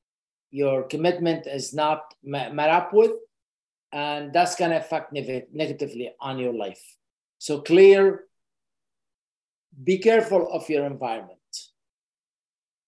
your 0.52 0.84
commitment 0.84 1.48
is 1.48 1.74
not 1.74 2.14
met 2.24 2.70
up 2.70 2.94
with, 2.94 3.12
and 3.92 4.34
that's 4.34 4.56
going 4.56 4.72
to 4.72 4.78
affect 4.78 5.14
negatively 5.14 6.12
on 6.20 6.40
your 6.40 6.54
life. 6.54 6.82
So 7.38 7.62
clear, 7.62 8.26
be 9.84 9.98
careful 9.98 10.52
of 10.52 10.70
your 10.70 10.86
environment. 10.86 11.40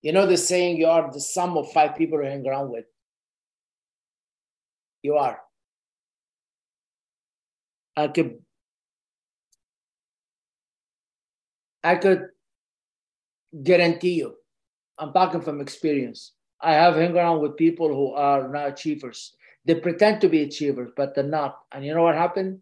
You 0.01 0.11
know 0.11 0.27
the 0.27 0.37
saying, 0.37 0.77
you 0.77 0.87
are 0.87 1.09
the 1.11 1.21
sum 1.21 1.57
of 1.57 1.71
five 1.71 1.95
people 1.95 2.21
you 2.21 2.29
hang 2.29 2.45
around 2.45 2.69
with. 2.71 2.85
You 5.01 5.15
are. 5.15 5.39
I 7.95 8.09
could 8.09 8.42
I 11.83 11.95
could 11.95 12.29
guarantee 13.61 14.13
you, 14.13 14.35
I'm 14.97 15.11
talking 15.13 15.41
from 15.41 15.61
experience. 15.61 16.31
I 16.61 16.73
have 16.73 16.95
hung 16.95 17.15
around 17.15 17.41
with 17.41 17.57
people 17.57 17.89
who 17.89 18.13
are 18.13 18.47
not 18.47 18.69
achievers. 18.69 19.35
They 19.65 19.75
pretend 19.75 20.21
to 20.21 20.29
be 20.29 20.43
achievers, 20.43 20.91
but 20.95 21.13
they're 21.13 21.23
not. 21.23 21.59
And 21.71 21.85
you 21.85 21.93
know 21.93 22.03
what 22.03 22.15
happened? 22.15 22.59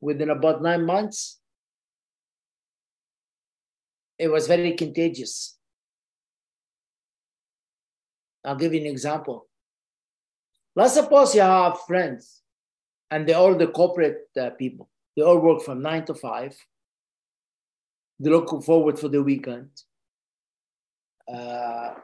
Within 0.00 0.30
about 0.30 0.62
nine 0.62 0.84
months, 0.84 1.38
it 4.18 4.28
was 4.28 4.46
very 4.46 4.72
contagious. 4.72 5.56
I'll 8.44 8.56
give 8.56 8.74
you 8.74 8.80
an 8.80 8.86
example. 8.86 9.46
Let's 10.76 10.94
suppose 10.94 11.34
you 11.34 11.40
have 11.40 11.80
friends 11.86 12.42
and 13.10 13.26
they're 13.26 13.36
all 13.36 13.54
the 13.54 13.68
corporate 13.68 14.28
uh, 14.40 14.50
people. 14.50 14.90
They 15.16 15.22
all 15.22 15.38
work 15.38 15.62
from 15.62 15.82
nine 15.82 16.04
to 16.06 16.14
five. 16.14 16.56
Looking 18.20 18.62
forward 18.62 18.98
for 18.98 19.08
the 19.08 19.22
weekend. 19.22 19.70
Uh, 21.26 21.94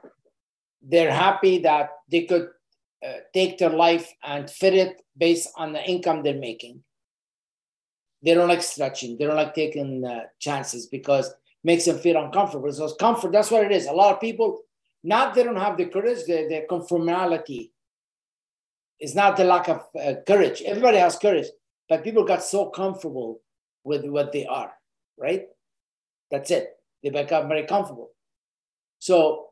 they're 0.83 1.13
happy 1.13 1.59
that 1.59 1.91
they 2.11 2.23
could 2.23 2.49
uh, 3.07 3.21
take 3.33 3.59
their 3.59 3.71
life 3.71 4.13
and 4.25 4.51
fit 4.51 4.75
it 4.75 5.03
based 5.17 5.49
on 5.57 5.73
the 5.73 5.83
income 5.85 6.23
they're 6.23 6.35
making. 6.35 6.83
They 8.23 8.35
don't 8.35 8.49
like 8.49 8.63
stretching. 8.63 9.17
They 9.17 9.27
don't 9.27 9.37
like 9.37 9.55
taking 9.55 10.05
uh, 10.05 10.25
chances 10.39 10.87
because 10.87 11.33
makes 11.65 11.85
them 11.85 11.99
feel 11.99 12.23
uncomfortable. 12.23 12.73
So 12.73 12.95
comfort, 12.95 13.33
that's 13.33 13.51
what 13.51 13.65
it 13.65 13.73
is. 13.73 13.87
A 13.87 13.93
lot 13.93 14.15
of 14.15 14.21
people, 14.21 14.61
not 15.03 15.35
they 15.35 15.43
don't 15.43 15.57
have 15.57 15.77
the 15.77 15.87
courage, 15.87 16.25
their, 16.27 16.49
their 16.49 16.67
conformality 16.67 17.71
is 18.99 19.15
not 19.15 19.37
the 19.37 19.45
lack 19.45 19.69
of 19.69 19.87
uh, 19.99 20.15
courage. 20.27 20.63
Everybody 20.63 20.99
has 20.99 21.17
courage, 21.17 21.47
but 21.89 22.05
people 22.05 22.25
got 22.25 22.43
so 22.43 22.69
comfortable 22.69 23.41
with 23.85 24.05
what 24.05 24.33
they 24.33 24.47
are, 24.47 24.73
right? 25.19 25.47
That's 26.31 26.51
it. 26.51 26.77
They 27.03 27.11
become 27.11 27.49
very 27.49 27.65
comfortable. 27.67 28.11
So 28.99 29.49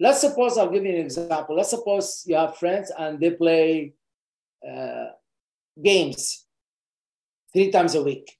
let's 0.00 0.20
suppose 0.20 0.58
I'll 0.58 0.70
give 0.70 0.84
you 0.84 0.94
an 0.94 1.00
example. 1.00 1.56
Let's 1.56 1.70
suppose 1.70 2.24
you 2.26 2.36
have 2.36 2.56
friends 2.56 2.90
and 2.96 3.20
they 3.20 3.30
play 3.30 3.94
uh, 4.68 5.06
games 5.82 6.46
three 7.52 7.70
times 7.70 7.94
a 7.94 8.02
week. 8.02 8.38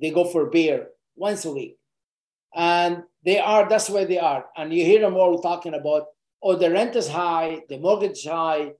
They 0.00 0.10
go 0.10 0.24
for 0.24 0.46
beer 0.46 0.88
once 1.16 1.44
a 1.44 1.52
week. 1.52 1.76
And 2.54 3.02
they 3.24 3.38
are, 3.38 3.68
that's 3.68 3.90
where 3.90 4.06
they 4.06 4.18
are. 4.18 4.46
And 4.56 4.72
you 4.72 4.84
hear 4.84 5.00
them 5.00 5.16
all 5.16 5.42
talking 5.42 5.74
about, 5.74 6.06
oh, 6.42 6.56
the 6.56 6.70
rent 6.70 6.96
is 6.96 7.08
high, 7.08 7.62
the 7.68 7.78
mortgage 7.78 8.24
high, 8.24 8.72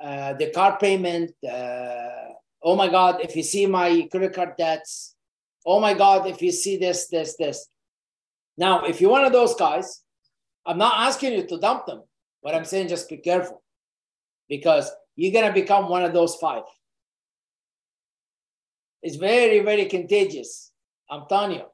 uh, 0.00 0.32
the 0.34 0.50
car 0.50 0.78
payment. 0.78 1.32
Uh, 1.44 2.32
oh 2.62 2.74
my 2.74 2.88
God, 2.88 3.20
if 3.20 3.36
you 3.36 3.42
see 3.42 3.66
my 3.66 4.08
credit 4.10 4.32
card 4.32 4.56
debts. 4.56 5.14
Oh 5.64 5.80
my 5.80 5.94
God, 5.94 6.26
if 6.26 6.42
you 6.42 6.52
see 6.52 6.76
this, 6.76 7.08
this, 7.08 7.36
this. 7.36 7.68
Now, 8.56 8.84
if 8.84 9.00
you're 9.00 9.10
one 9.10 9.24
of 9.24 9.32
those 9.32 9.54
guys, 9.54 10.02
I'm 10.66 10.78
not 10.78 10.94
asking 11.08 11.32
you 11.32 11.46
to 11.46 11.58
dump 11.58 11.86
them. 11.86 12.02
What 12.40 12.54
I'm 12.54 12.64
saying, 12.64 12.88
just 12.88 13.08
be 13.08 13.18
careful 13.18 13.62
because 14.48 14.90
you're 15.16 15.32
going 15.32 15.46
to 15.46 15.52
become 15.52 15.88
one 15.88 16.04
of 16.04 16.12
those 16.12 16.34
five. 16.36 16.64
It's 19.02 19.16
very, 19.16 19.60
very 19.60 19.86
contagious. 19.86 20.72
I'm 21.10 21.24
telling 21.28 21.58
you, 21.58 21.64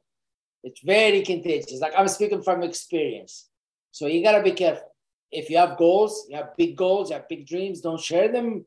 it's 0.64 0.80
very 0.80 1.22
contagious. 1.22 1.80
Like 1.80 1.94
I'm 1.96 2.08
speaking 2.08 2.42
from 2.42 2.62
experience. 2.62 3.48
So 3.92 4.06
you 4.06 4.22
got 4.22 4.36
to 4.36 4.42
be 4.42 4.52
careful. 4.52 4.94
If 5.30 5.50
you 5.50 5.58
have 5.58 5.76
goals, 5.76 6.26
you 6.28 6.36
have 6.36 6.56
big 6.56 6.76
goals, 6.76 7.10
you 7.10 7.16
have 7.16 7.28
big 7.28 7.46
dreams, 7.46 7.80
don't 7.80 8.00
share 8.00 8.30
them. 8.30 8.64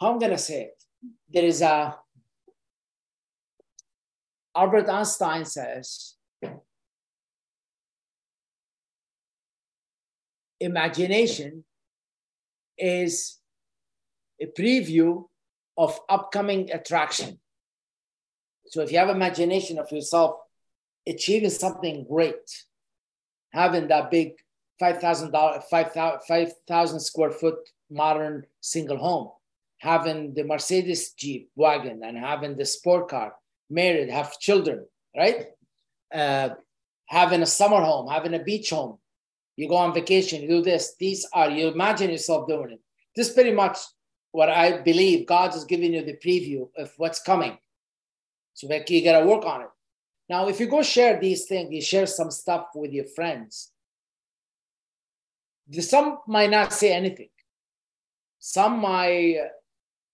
How 0.00 0.12
I'm 0.12 0.18
going 0.18 0.30
to 0.30 0.38
say 0.38 0.62
it? 0.62 0.84
There 1.28 1.44
is 1.44 1.60
a, 1.62 1.96
Albert 4.56 4.88
Einstein 4.88 5.44
says, 5.44 6.14
imagination 10.58 11.64
is 12.76 13.38
a 14.40 14.46
preview 14.46 15.24
of 15.76 15.98
upcoming 16.08 16.70
attraction. 16.72 17.38
So 18.66 18.82
if 18.82 18.92
you 18.92 18.98
have 18.98 19.08
imagination 19.08 19.78
of 19.78 19.90
yourself 19.90 20.36
achieving 21.06 21.50
something 21.50 22.06
great, 22.08 22.64
having 23.52 23.88
that 23.88 24.10
big 24.10 24.34
five 24.78 25.00
thousand 25.00 25.32
dollar 25.32 25.60
five 25.70 25.92
thousand 26.68 27.00
square 27.00 27.30
foot 27.30 27.58
modern 27.90 28.46
single 28.60 28.98
home, 28.98 29.30
having 29.78 30.34
the 30.34 30.44
Mercedes 30.44 31.12
Jeep 31.12 31.50
wagon, 31.56 32.02
and 32.04 32.16
having 32.18 32.56
the 32.56 32.64
sport 32.64 33.08
car, 33.08 33.34
married, 33.70 34.10
have 34.10 34.38
children, 34.38 34.84
right? 35.16 35.46
Uh, 36.12 36.50
having 37.06 37.42
a 37.42 37.46
summer 37.46 37.80
home, 37.80 38.08
having 38.08 38.34
a 38.34 38.42
beach 38.42 38.70
home, 38.70 38.98
you 39.56 39.68
go 39.68 39.76
on 39.76 39.94
vacation, 39.94 40.42
you 40.42 40.48
do 40.48 40.62
this. 40.62 40.94
These 40.98 41.26
are, 41.32 41.50
you 41.50 41.68
imagine 41.68 42.10
yourself 42.10 42.48
doing 42.48 42.72
it. 42.72 42.80
This 43.14 43.28
is 43.28 43.34
pretty 43.34 43.52
much 43.52 43.78
what 44.32 44.48
I 44.48 44.80
believe 44.82 45.26
God 45.26 45.54
is 45.54 45.64
giving 45.64 45.92
you 45.92 46.04
the 46.04 46.16
preview 46.16 46.68
of 46.76 46.92
what's 46.96 47.20
coming. 47.20 47.58
So 48.54 48.68
you 48.72 49.04
got 49.04 49.20
to 49.20 49.26
work 49.26 49.44
on 49.44 49.62
it. 49.62 49.68
Now, 50.28 50.48
if 50.48 50.60
you 50.60 50.66
go 50.66 50.82
share 50.82 51.20
these 51.20 51.46
things, 51.46 51.72
you 51.72 51.82
share 51.82 52.06
some 52.06 52.30
stuff 52.30 52.68
with 52.74 52.92
your 52.92 53.06
friends. 53.06 53.72
Some 55.80 56.18
might 56.26 56.50
not 56.50 56.72
say 56.72 56.92
anything. 56.92 57.30
Some 58.38 58.80
might 58.80 59.38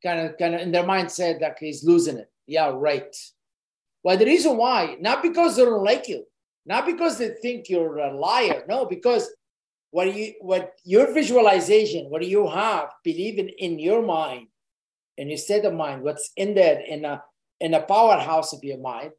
kind 0.03 0.21
of, 0.21 0.39
kind 0.39 0.55
of 0.55 0.61
in 0.63 0.73
their 0.73 0.87
mind 0.87 1.11
said 1.11 1.41
that 1.41 1.59
he's 1.61 1.85
losing 1.85 2.17
it. 2.17 2.31
Yeah, 2.47 2.71
right. 2.75 3.15
Well, 4.07 4.17
the 4.17 4.25
reason 4.25 4.57
why, 4.57 4.97
not 5.01 5.21
because 5.21 5.57
they 5.57 5.65
don't 5.65 5.83
like 5.83 6.07
you, 6.07 6.25
not 6.65 6.87
because 6.87 7.19
they 7.19 7.31
think 7.43 7.69
you're 7.69 7.99
a 7.99 8.17
liar 8.17 8.65
no 8.69 8.85
because 8.85 9.29
what 9.91 10.15
you 10.15 10.35
what 10.41 10.75
your 10.85 11.13
visualization 11.13 12.07
what 12.11 12.25
you 12.25 12.47
have 12.49 12.91
believing 13.03 13.49
in 13.49 13.81
your 13.81 14.03
mind 14.03 14.47
in 15.17 15.29
your 15.29 15.39
state 15.39 15.65
of 15.65 15.75
mind 15.75 16.03
what's 16.03 16.31
in 16.37 16.55
there 16.55 16.81
in 16.81 17.05
a 17.05 17.21
in 17.61 17.75
a 17.75 17.81
powerhouse 17.81 18.53
of 18.53 18.63
your 18.63 18.79
mind 18.79 19.11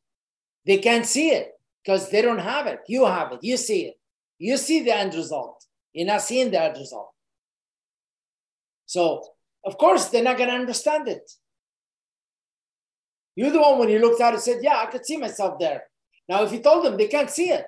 they 0.66 0.78
can't 0.78 1.06
see 1.06 1.32
it 1.32 1.52
because 1.84 2.10
they 2.10 2.22
don't 2.22 2.40
have 2.40 2.68
it. 2.68 2.80
You 2.88 3.06
have 3.06 3.32
it. 3.34 3.40
You 3.42 3.58
see 3.58 3.82
it. 3.88 3.96
You 4.38 4.58
see 4.58 4.84
the 4.84 4.96
end 4.96 5.16
result. 5.16 5.64
You're 5.94 6.08
not 6.08 6.22
seeing 6.22 6.52
the 6.52 6.62
end 6.62 6.78
result. 6.78 7.12
So 8.86 9.24
of 9.66 9.78
course 9.78 10.06
they're 10.06 10.24
not 10.24 10.38
to 10.38 10.46
understand 10.50 11.10
it 11.10 11.30
you're 13.38 13.52
the 13.52 13.62
one 13.62 13.80
when 13.80 13.90
you 13.90 14.00
looked 14.00 14.20
at 14.20 14.34
it 14.34 14.42
said 14.42 14.60
yeah 14.62 14.80
i 14.80 14.88
could 14.88 15.06
see 15.06 15.18
myself 15.18 15.58
there 15.60 15.84
now, 16.30 16.44
if 16.44 16.52
you 16.52 16.60
told 16.60 16.84
them, 16.84 16.98
they 16.98 17.08
can't 17.08 17.30
see 17.30 17.50
it 17.50 17.66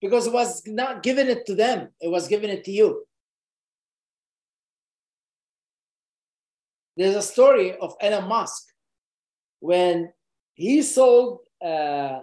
because 0.00 0.26
it 0.26 0.32
was 0.32 0.66
not 0.66 1.02
given 1.02 1.28
it 1.28 1.46
to 1.46 1.54
them, 1.54 1.88
it 2.00 2.08
was 2.08 2.28
given 2.28 2.50
it 2.50 2.64
to 2.64 2.70
you. 2.70 3.06
There's 6.96 7.16
a 7.16 7.22
story 7.22 7.76
of 7.76 7.96
Elon 8.00 8.28
Musk 8.28 8.66
when 9.60 10.12
he 10.52 10.82
sold 10.82 11.40
uh, 11.64 12.20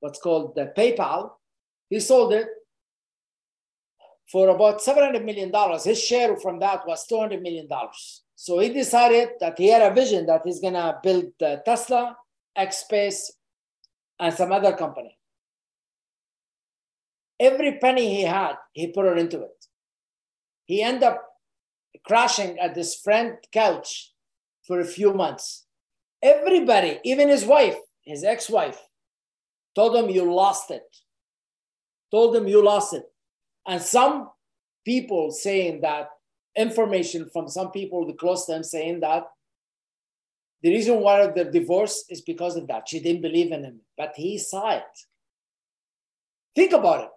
what's 0.00 0.18
called 0.18 0.56
the 0.56 0.72
PayPal. 0.76 1.32
He 1.88 2.00
sold 2.00 2.32
it 2.32 2.48
for 4.30 4.48
about 4.48 4.80
$700 4.80 5.24
million. 5.24 5.52
His 5.84 6.02
share 6.02 6.36
from 6.36 6.58
that 6.60 6.86
was 6.86 7.06
$200 7.06 7.40
million. 7.42 7.68
So 8.42 8.58
he 8.58 8.70
decided 8.70 9.34
that 9.38 9.56
he 9.56 9.68
had 9.68 9.82
a 9.82 9.94
vision 9.94 10.26
that 10.26 10.42
he's 10.44 10.58
going 10.58 10.74
to 10.74 10.98
build 11.00 11.26
Tesla, 11.64 12.16
X 12.56 12.78
Space, 12.78 13.30
and 14.18 14.34
some 14.34 14.50
other 14.50 14.72
company. 14.72 15.16
Every 17.38 17.78
penny 17.78 18.12
he 18.16 18.22
had, 18.22 18.54
he 18.72 18.88
put 18.88 19.06
it 19.06 19.16
into 19.16 19.42
it. 19.42 19.66
He 20.64 20.82
ended 20.82 21.04
up 21.04 21.24
crashing 22.04 22.58
at 22.58 22.74
this 22.74 22.96
friend 22.96 23.34
couch 23.52 24.12
for 24.66 24.80
a 24.80 24.84
few 24.84 25.14
months. 25.14 25.66
Everybody, 26.20 26.98
even 27.04 27.28
his 27.28 27.44
wife, 27.44 27.78
his 28.04 28.24
ex-wife, 28.24 28.80
told 29.76 29.94
him 29.94 30.10
you 30.10 30.34
lost 30.34 30.72
it. 30.72 30.96
Told 32.10 32.34
him 32.34 32.48
you 32.48 32.60
lost 32.60 32.92
it. 32.92 33.04
And 33.68 33.80
some 33.80 34.30
people 34.84 35.30
saying 35.30 35.82
that 35.82 36.08
information 36.56 37.28
from 37.32 37.48
some 37.48 37.70
people 37.70 38.10
close 38.14 38.46
to 38.46 38.56
him 38.56 38.62
saying 38.62 39.00
that 39.00 39.26
the 40.62 40.70
reason 40.70 41.00
why 41.00 41.26
the 41.26 41.44
divorce 41.44 42.04
is 42.08 42.20
because 42.20 42.56
of 42.56 42.68
that. 42.68 42.88
She 42.88 43.00
didn't 43.00 43.22
believe 43.22 43.50
in 43.50 43.64
him, 43.64 43.80
but 43.96 44.12
he 44.16 44.38
saw 44.38 44.76
it. 44.76 44.84
Think 46.54 46.72
about 46.72 47.04
it. 47.04 47.10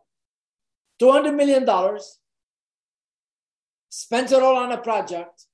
$200 1.04 1.36
million, 1.36 1.68
spent 3.89 4.32
it 4.32 4.42
all 4.42 4.58
on 4.58 4.72
a 4.72 4.77
project. 4.77 5.46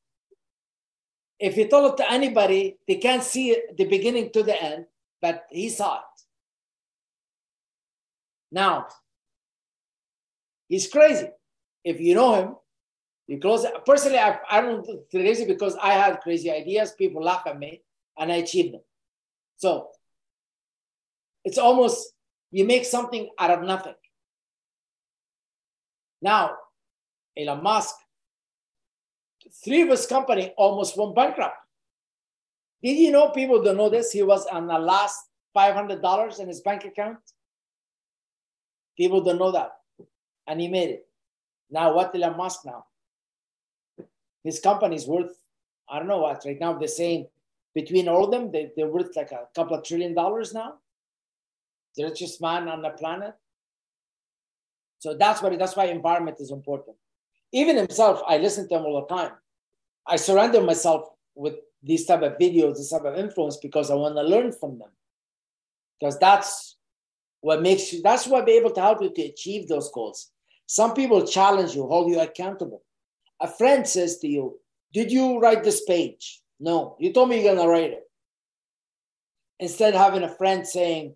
If 1.40 1.58
you 1.58 1.68
tell 1.68 1.88
it 1.88 1.98
to 1.98 2.12
anybody, 2.12 2.78
they 2.88 2.96
can't 2.96 3.24
see 3.24 3.50
it, 3.50 3.76
the 3.76 3.86
beginning 3.86 4.30
to 4.34 4.44
the 4.44 4.62
end, 4.62 4.86
but 5.22 5.46
he 5.50 5.70
saw 5.70 5.98
it. 5.98 6.22
Now, 8.52 8.88
he's 10.68 10.88
crazy. 10.88 11.30
If 11.84 12.00
you 12.00 12.14
know 12.14 12.36
him, 12.36 12.56
it. 13.32 13.86
Personally, 13.86 14.18
I, 14.18 14.40
I 14.50 14.62
don't 14.62 14.86
crazy 15.10 15.46
because 15.46 15.76
I 15.82 15.94
had 15.94 16.22
crazy 16.22 16.52
ideas. 16.52 16.94
People 16.94 17.24
laugh 17.24 17.44
at 17.46 17.58
me, 17.58 17.82
and 18.18 18.32
I 18.32 18.38
achieve 18.38 18.72
them. 18.72 18.82
So 19.58 19.90
it's 21.44 21.58
almost 21.58 22.14
you 22.52 22.66
make 22.66 22.86
something 22.86 23.30
out 23.40 23.52
of 23.52 23.62
nothing. 23.64 23.96
Now, 26.22 26.52
Elon 27.38 27.64
Musk, 27.64 27.96
three 29.64 29.82
of 29.82 29.90
his 29.90 30.06
company 30.06 30.54
almost 30.58 30.98
went 30.98 31.16
bankrupt. 31.16 31.56
Did 32.84 32.98
you 32.98 33.12
know 33.12 33.30
people 33.30 33.64
don't 33.64 33.78
know 33.78 33.90
this? 33.90 34.12
He 34.12 34.24
was 34.24 34.46
on 34.48 34.68
the 34.68 34.78
last 34.78 35.18
$500 35.56 36.40
in 36.40 36.48
his 36.48 36.62
bank 36.62 36.86
account. 36.86 37.20
People 38.98 39.22
don't 39.22 39.40
know 39.40 39.52
that. 39.52 39.72
And 40.48 40.60
he 40.60 40.68
made 40.68 40.90
it. 40.90 41.08
Now, 41.70 41.94
what 41.96 42.14
Elon 42.14 42.38
Musk 42.38 42.66
now? 42.66 42.86
His 44.44 44.60
company 44.60 44.96
is 44.96 45.08
worth, 45.08 45.36
I 45.90 46.00
don't 46.00 46.08
know 46.08 46.20
what, 46.20 46.44
right 46.46 46.60
now 46.60 46.74
they're 46.74 46.88
saying 46.88 47.28
between 47.74 48.08
all 48.08 48.26
of 48.26 48.32
them, 48.32 48.52
they, 48.52 48.72
they're 48.76 48.88
worth 48.88 49.16
like 49.16 49.32
a 49.32 49.48
couple 49.56 49.78
of 49.78 49.84
trillion 49.84 50.14
dollars 50.14 50.54
now. 50.54 50.76
The 51.96 52.06
richest 52.06 52.42
man 52.42 52.68
on 52.68 52.82
the 52.82 52.90
planet. 52.90 53.34
So 55.00 55.16
that's 55.16 55.42
what 55.42 55.58
that's 55.58 55.76
why 55.76 55.86
environment 55.86 56.38
is 56.40 56.52
important. 56.52 56.96
Even 57.52 57.76
himself, 57.76 58.22
I 58.28 58.38
listen 58.38 58.70
to 58.70 58.76
him 58.76 58.86
all 58.86 59.06
the 59.08 59.14
time. 59.14 59.32
I 60.08 60.16
surrender 60.16 60.62
myself 60.62 61.10
with 61.36 61.56
these 61.84 62.06
type 62.06 62.22
of 62.22 62.38
videos, 62.38 62.78
this 62.78 62.92
type 62.92 63.06
of 63.06 63.18
influence 63.18 63.58
because 63.58 63.90
I 63.90 63.96
want 63.96 64.16
to 64.16 64.22
learn 64.22 64.52
from 64.52 64.80
them. 64.80 64.90
Because 66.00 66.18
that's 66.20 66.78
what 67.42 67.62
makes 67.62 67.92
you, 67.92 68.02
that's 68.02 68.28
what 68.28 68.46
be 68.46 68.54
able 68.54 68.72
to 68.72 68.82
help 68.82 69.02
you 69.02 69.10
to 69.10 69.22
achieve 69.24 69.68
those 69.68 69.92
goals. 69.92 70.32
Some 70.68 70.94
people 70.94 71.26
challenge 71.26 71.76
you, 71.76 71.86
hold 71.88 72.10
you 72.10 72.20
accountable. 72.20 72.84
A 73.42 73.48
friend 73.48 73.88
says 73.88 74.20
to 74.20 74.28
you, 74.28 74.60
Did 74.94 75.12
you 75.12 75.40
write 75.40 75.64
this 75.64 75.84
page? 75.84 76.42
No, 76.60 76.96
you 77.00 77.12
told 77.12 77.30
me 77.30 77.44
you're 77.44 77.56
gonna 77.56 77.68
write 77.68 77.92
it. 77.92 78.04
Instead 79.60 79.94
of 79.94 80.00
having 80.00 80.24
a 80.24 80.36
friend 80.36 80.66
saying, 80.66 81.16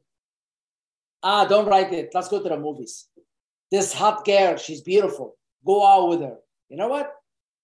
Ah, 1.23 1.45
don't 1.45 1.67
write 1.67 1.93
it, 1.93 2.11
let's 2.13 2.27
go 2.27 2.41
to 2.41 2.49
the 2.49 2.57
movies. 2.57 3.07
This 3.71 3.93
hot 3.93 4.25
girl, 4.25 4.57
she's 4.57 4.81
beautiful. 4.81 5.37
Go 5.65 5.85
out 5.85 6.09
with 6.09 6.21
her. 6.21 6.37
You 6.69 6.77
know 6.77 6.87
what? 6.87 7.11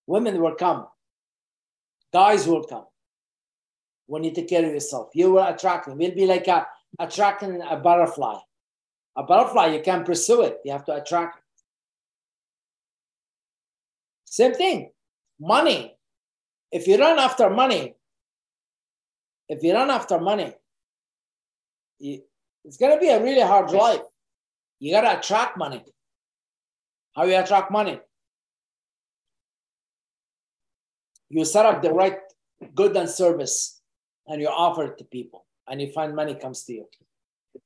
Women 0.08 0.42
will 0.42 0.56
come, 0.56 0.88
guys 2.14 2.48
will 2.48 2.64
come 2.64 2.86
when 4.08 4.24
you 4.24 4.32
take 4.32 4.50
care 4.50 4.66
of 4.66 4.74
yourself. 4.74 5.10
You 5.14 5.32
will 5.32 5.44
attract 5.44 5.88
them. 5.88 6.02
You'll 6.02 6.16
be 6.16 6.26
like 6.26 6.48
a, 6.48 6.68
attracting 7.00 7.62
a 7.62 7.78
butterfly. 7.78 8.40
A 9.16 9.24
butterfly, 9.24 9.68
you 9.68 9.82
can't 9.82 10.06
pursue 10.06 10.42
it, 10.42 10.60
you 10.66 10.72
have 10.72 10.86
to 10.86 10.96
attract 10.96 11.38
it. 11.38 11.41
Same 14.32 14.54
thing. 14.54 14.92
Money. 15.40 15.94
If 16.72 16.88
you 16.88 16.98
run 16.98 17.20
after 17.20 17.50
money, 17.50 17.96
if 19.50 19.62
you 19.62 19.74
run 19.74 19.90
after 19.90 20.20
money, 20.22 20.54
it's 22.00 22.78
going 22.80 22.94
to 22.94 23.00
be 23.00 23.10
a 23.10 23.22
really 23.22 23.42
hard 23.42 23.72
life. 23.72 24.00
You 24.80 24.94
got 24.94 25.02
to 25.02 25.20
attract 25.20 25.58
money. 25.58 25.84
How 27.14 27.26
you 27.26 27.38
attract 27.38 27.72
money? 27.72 28.00
You 31.30 31.44
set 31.44 31.66
up 31.66 31.82
the 31.82 31.92
right 31.92 32.18
good 32.74 32.96
and 32.96 33.10
service 33.10 33.82
and 34.28 34.40
you 34.42 34.48
offer 34.48 34.86
it 34.86 34.98
to 35.00 35.04
people 35.04 35.46
and 35.68 35.82
you 35.82 35.92
find 35.92 36.16
money 36.16 36.36
comes 36.36 36.64
to 36.64 36.74
you. 36.74 36.86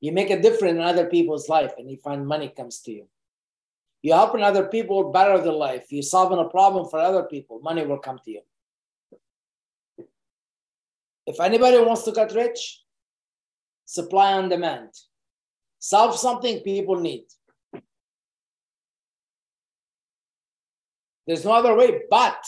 You 0.02 0.14
make 0.14 0.32
a 0.32 0.42
difference 0.42 0.78
in 0.78 0.82
other 0.82 1.06
people's 1.06 1.48
life 1.48 1.74
and 1.78 1.92
you 1.92 1.98
find 2.04 2.26
money 2.26 2.50
comes 2.50 2.80
to 2.82 2.92
you. 2.92 3.08
You're 4.06 4.18
helping 4.18 4.44
other 4.44 4.68
people 4.68 5.12
better 5.12 5.42
their 5.42 5.52
life. 5.52 5.88
You're 5.90 6.04
solving 6.04 6.38
a 6.38 6.48
problem 6.48 6.88
for 6.88 7.00
other 7.00 7.24
people. 7.24 7.60
Money 7.62 7.88
will 7.88 7.98
come 7.98 8.20
to 8.24 8.30
you. 8.30 8.42
If 11.26 11.40
anybody 11.40 11.80
wants 11.80 12.04
to 12.04 12.12
get 12.12 12.32
rich, 12.36 12.84
supply 13.86 14.34
and 14.34 14.48
demand. 14.48 14.90
Solve 15.80 16.16
something 16.20 16.60
people 16.60 17.00
need. 17.00 17.26
There's 21.26 21.44
no 21.44 21.54
other 21.54 21.74
way 21.74 22.02
but 22.08 22.46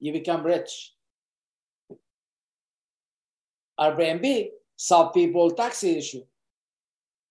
you 0.00 0.14
become 0.14 0.46
rich. 0.46 0.94
Airbnb 3.78 4.48
solve 4.76 5.12
people 5.12 5.50
taxi 5.50 5.98
issue. 5.98 6.24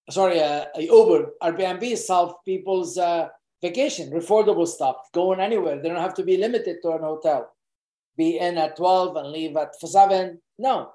Sorry, 0.10 0.39
uh, 0.39 0.65
Uber, 0.78 1.34
Airbnb 1.41 1.98
solve 1.98 2.36
people's 2.46 2.98
uh, 2.98 3.30
vacation, 3.62 4.12
affordable 4.12 4.68
stuff, 4.68 4.98
going 5.13 5.39
anywhere. 5.39 5.82
They 5.82 5.89
don't 5.89 6.02
have 6.02 6.13
to 6.15 6.24
be 6.24 6.38
limited 6.38 6.78
to 6.84 6.91
an 6.91 7.02
hotel. 7.02 7.52
Be 8.18 8.38
in 8.38 8.58
at 8.58 8.78
12 8.78 9.15
and 9.18 9.32
leave 9.32 9.58
at 9.58 9.76
7. 9.76 10.39
No, 10.60 10.91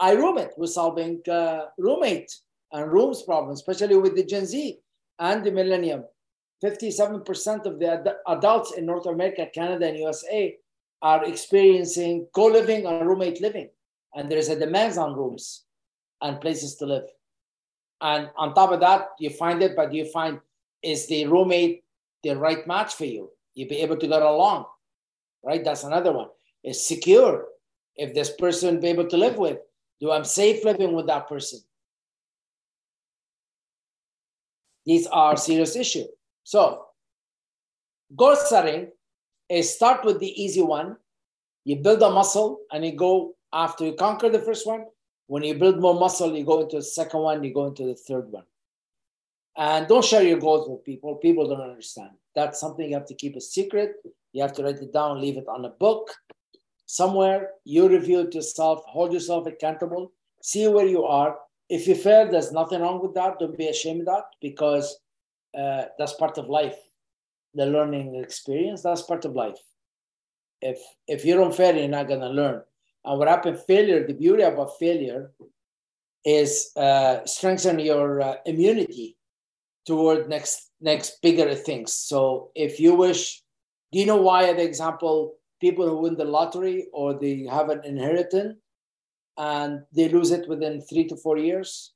iRoommate 0.00 0.56
was 0.58 0.74
solving 0.74 1.20
uh, 1.30 1.66
roommate 1.78 2.32
and 2.72 2.92
rooms 2.92 3.22
problems, 3.22 3.60
especially 3.60 3.96
with 3.96 4.16
the 4.16 4.24
Gen 4.24 4.46
Z 4.46 4.78
and 5.18 5.44
the 5.44 5.52
millennium. 5.52 6.04
57% 6.62 7.66
of 7.66 7.78
the 7.78 7.92
ad- 7.92 8.16
adults 8.26 8.72
in 8.72 8.86
North 8.86 9.06
America, 9.06 9.46
Canada, 9.54 9.86
and 9.86 9.98
USA 9.98 10.56
are 11.02 11.24
experiencing 11.24 12.26
co-living 12.34 12.86
or 12.86 13.06
roommate 13.06 13.40
living. 13.40 13.68
And 14.14 14.30
there's 14.30 14.48
a 14.48 14.58
demand 14.58 14.96
on 14.98 15.14
rooms 15.14 15.64
and 16.20 16.40
places 16.40 16.76
to 16.76 16.86
live. 16.86 17.04
And 18.00 18.30
on 18.36 18.54
top 18.54 18.72
of 18.72 18.80
that, 18.80 19.10
you 19.18 19.30
find 19.30 19.62
it, 19.62 19.76
but 19.76 19.92
you 19.92 20.04
find 20.06 20.40
is 20.82 21.06
the 21.06 21.26
roommate 21.26 21.84
the 22.22 22.36
right 22.36 22.66
match 22.66 22.94
for 22.94 23.04
you? 23.04 23.30
You 23.54 23.68
be 23.68 23.76
able 23.76 23.96
to 23.96 24.06
get 24.06 24.22
along, 24.22 24.66
right? 25.42 25.64
That's 25.64 25.84
another 25.84 26.12
one. 26.12 26.28
It's 26.62 26.86
secure. 26.86 27.46
If 27.96 28.14
this 28.14 28.30
person 28.30 28.80
be 28.80 28.88
able 28.88 29.06
to 29.06 29.16
live 29.16 29.36
with, 29.36 29.58
do 30.00 30.10
I'm 30.10 30.24
safe 30.24 30.64
living 30.64 30.94
with 30.94 31.06
that 31.06 31.28
person? 31.28 31.60
These 34.84 35.06
are 35.06 35.36
serious 35.36 35.76
issues. 35.76 36.08
So, 36.42 36.86
goal 38.14 38.36
setting 38.36 38.88
is 39.48 39.74
start 39.74 40.04
with 40.04 40.18
the 40.18 40.42
easy 40.42 40.62
one. 40.62 40.96
You 41.64 41.76
build 41.76 42.02
a 42.02 42.10
muscle 42.10 42.60
and 42.72 42.84
you 42.84 42.92
go 42.92 43.34
after 43.52 43.84
you 43.86 43.94
conquer 43.94 44.28
the 44.28 44.40
first 44.40 44.66
one. 44.66 44.84
When 45.26 45.42
you 45.42 45.54
build 45.54 45.80
more 45.80 45.94
muscle, 45.94 46.36
you 46.36 46.44
go 46.44 46.62
into 46.62 46.76
the 46.76 46.82
second 46.82 47.20
one, 47.20 47.42
you 47.42 47.52
go 47.52 47.66
into 47.66 47.84
the 47.84 47.94
third 47.94 48.30
one. 48.30 48.44
And 49.56 49.86
don't 49.86 50.04
share 50.04 50.22
your 50.22 50.38
goals 50.38 50.68
with 50.68 50.84
people. 50.84 51.16
People 51.16 51.48
don't 51.48 51.60
understand. 51.60 52.10
That's 52.34 52.60
something 52.60 52.88
you 52.88 52.94
have 52.94 53.06
to 53.06 53.14
keep 53.14 53.36
a 53.36 53.40
secret. 53.40 53.94
You 54.32 54.42
have 54.42 54.52
to 54.54 54.64
write 54.64 54.82
it 54.82 54.92
down, 54.92 55.20
leave 55.20 55.36
it 55.36 55.48
on 55.48 55.64
a 55.64 55.70
book 55.70 56.10
somewhere. 56.86 57.50
You 57.64 57.88
review 57.88 58.20
it 58.20 58.34
yourself, 58.34 58.82
hold 58.86 59.12
yourself 59.12 59.46
accountable, 59.46 60.12
see 60.42 60.66
where 60.68 60.86
you 60.86 61.04
are. 61.04 61.38
If 61.68 61.86
you 61.86 61.94
fail, 61.94 62.30
there's 62.30 62.52
nothing 62.52 62.80
wrong 62.80 63.00
with 63.00 63.14
that. 63.14 63.38
Don't 63.38 63.56
be 63.56 63.68
ashamed 63.68 64.00
of 64.00 64.06
that 64.06 64.24
because 64.40 64.98
uh, 65.56 65.84
that's 65.98 66.14
part 66.14 66.36
of 66.36 66.48
life. 66.48 66.76
The 67.54 67.66
learning 67.66 68.16
experience, 68.16 68.82
that's 68.82 69.02
part 69.02 69.24
of 69.24 69.34
life. 69.34 69.58
If 70.60 70.78
if 71.06 71.24
you 71.24 71.34
don't 71.36 71.54
fail, 71.54 71.76
you're 71.76 71.88
not 71.88 72.08
gonna 72.08 72.28
learn. 72.28 72.62
And 73.04 73.18
what 73.18 73.28
happened? 73.28 73.58
Failure. 73.66 74.06
The 74.06 74.14
beauty 74.14 74.42
about 74.42 74.78
failure 74.78 75.32
is 76.24 76.70
uh, 76.76 77.24
strengthen 77.26 77.78
your 77.78 78.20
uh, 78.20 78.36
immunity 78.46 79.16
toward 79.86 80.28
next 80.28 80.70
next 80.80 81.20
bigger 81.22 81.54
things. 81.54 81.92
So 81.94 82.50
if 82.54 82.80
you 82.80 82.94
wish, 82.94 83.42
do 83.92 83.98
you 83.98 84.06
know 84.06 84.20
why? 84.20 84.52
The 84.52 84.62
example: 84.62 85.36
people 85.60 85.88
who 85.88 85.98
win 85.98 86.16
the 86.16 86.24
lottery 86.24 86.86
or 86.92 87.18
they 87.18 87.46
have 87.50 87.68
an 87.68 87.84
inheritance 87.84 88.56
and 89.36 89.82
they 89.92 90.08
lose 90.08 90.30
it 90.30 90.48
within 90.48 90.80
three 90.80 91.06
to 91.08 91.16
four 91.16 91.38
years. 91.38 91.92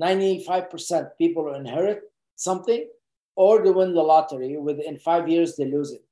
95% 0.00 1.08
people 1.18 1.54
inherit 1.54 2.02
something 2.36 2.86
or 3.34 3.62
they 3.62 3.70
win 3.70 3.94
the 3.94 4.02
lottery 4.02 4.56
within 4.56 4.96
five 4.98 5.28
years 5.28 5.56
they 5.56 5.64
lose 5.64 5.90
it 5.90 6.04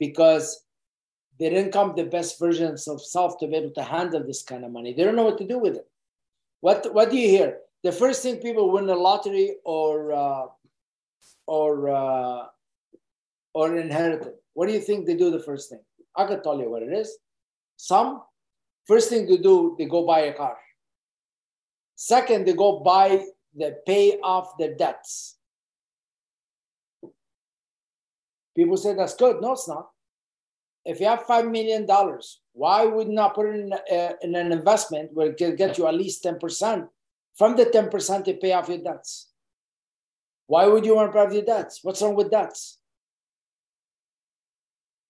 because 0.00 0.63
they 1.38 1.50
didn't 1.50 1.72
come 1.72 1.94
the 1.94 2.04
best 2.04 2.38
versions 2.38 2.86
of 2.86 3.04
self 3.04 3.38
to 3.38 3.46
be 3.46 3.56
able 3.56 3.70
to 3.70 3.82
handle 3.82 4.22
this 4.24 4.42
kind 4.42 4.64
of 4.64 4.70
money. 4.70 4.92
They 4.92 5.04
don't 5.04 5.16
know 5.16 5.24
what 5.24 5.38
to 5.38 5.46
do 5.46 5.58
with 5.58 5.76
it. 5.76 5.88
What 6.60 6.94
what 6.94 7.10
do 7.10 7.16
you 7.16 7.28
hear? 7.28 7.58
The 7.82 7.92
first 7.92 8.22
thing 8.22 8.36
people 8.36 8.70
win 8.70 8.86
the 8.86 8.94
lottery 8.94 9.56
or 9.64 10.12
uh, 10.12 10.46
or 11.46 11.90
uh, 11.90 12.46
or 13.52 13.76
inherited. 13.76 14.34
What 14.54 14.66
do 14.68 14.72
you 14.72 14.80
think 14.80 15.06
they 15.06 15.16
do 15.16 15.30
the 15.30 15.40
first 15.40 15.70
thing? 15.70 15.80
I 16.16 16.26
can 16.26 16.42
tell 16.42 16.58
you 16.58 16.70
what 16.70 16.82
it 16.82 16.92
is. 16.92 17.18
Some 17.76 18.22
first 18.86 19.10
thing 19.10 19.26
to 19.26 19.36
do 19.36 19.74
they 19.78 19.86
go 19.86 20.06
buy 20.06 20.20
a 20.20 20.32
car. 20.32 20.56
Second 21.96 22.46
they 22.46 22.54
go 22.54 22.80
buy 22.80 23.24
the 23.54 23.78
pay 23.86 24.18
off 24.22 24.56
their 24.58 24.74
debts. 24.74 25.36
People 28.56 28.76
say 28.76 28.94
that's 28.94 29.14
good. 29.16 29.40
No, 29.40 29.52
it's 29.52 29.68
not. 29.68 29.90
If 30.84 31.00
you 31.00 31.06
have 31.06 31.24
$5 31.24 31.50
million, 31.50 31.86
why 32.52 32.84
would 32.84 33.08
not 33.08 33.34
put 33.34 33.46
it 33.46 33.60
in, 33.60 33.72
uh, 33.72 34.12
in 34.22 34.34
an 34.34 34.52
investment 34.52 35.10
where 35.14 35.30
it 35.30 35.36
can 35.36 35.56
get 35.56 35.78
you 35.78 35.86
at 35.86 35.94
least 35.94 36.24
10%? 36.24 36.88
From 37.36 37.56
the 37.56 37.66
10% 37.66 38.24
to 38.24 38.34
pay 38.34 38.52
off 38.52 38.68
your 38.68 38.78
debts. 38.78 39.28
Why 40.46 40.66
would 40.66 40.84
you 40.84 40.94
want 40.94 41.10
to 41.10 41.12
pay 41.12 41.24
off 41.24 41.32
your 41.32 41.42
debts? 41.42 41.80
What's 41.82 42.02
wrong 42.02 42.14
with 42.14 42.30
debts? 42.30 42.78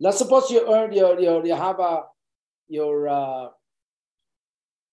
Let's 0.01 0.19
suppose 0.19 0.51
you 0.51 0.73
earn 0.73 0.93
your, 0.93 1.19
your 1.21 1.45
you 1.47 1.55
have 1.55 1.79
a 1.79 2.03
your 2.69 3.09
uh, 3.09 3.49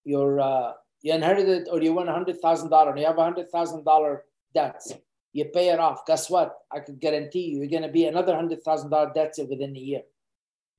your 0.04 0.40
uh, 0.40 0.74
you 1.02 1.14
inherited 1.14 1.68
or 1.72 1.82
you 1.82 1.94
won 1.94 2.08
hundred 2.08 2.40
thousand 2.40 2.70
dollar 2.70 2.92
and 2.92 3.00
you 3.00 3.06
have 3.08 3.18
a 3.18 3.24
hundred 3.24 3.50
thousand 3.50 3.84
dollar 3.84 4.24
debts 4.54 4.94
you 5.34 5.46
pay 5.46 5.70
it 5.70 5.80
off. 5.80 6.06
Guess 6.06 6.30
what? 6.30 6.58
I 6.72 6.80
could 6.80 7.00
guarantee 7.00 7.52
you, 7.52 7.60
you're 7.60 7.68
going 7.68 7.84
to 7.84 7.90
be 7.90 8.06
another 8.06 8.36
hundred 8.36 8.64
thousand 8.64 8.90
dollar 8.90 9.12
debt 9.14 9.34
within 9.50 9.76
a 9.76 9.80
year. 9.80 10.02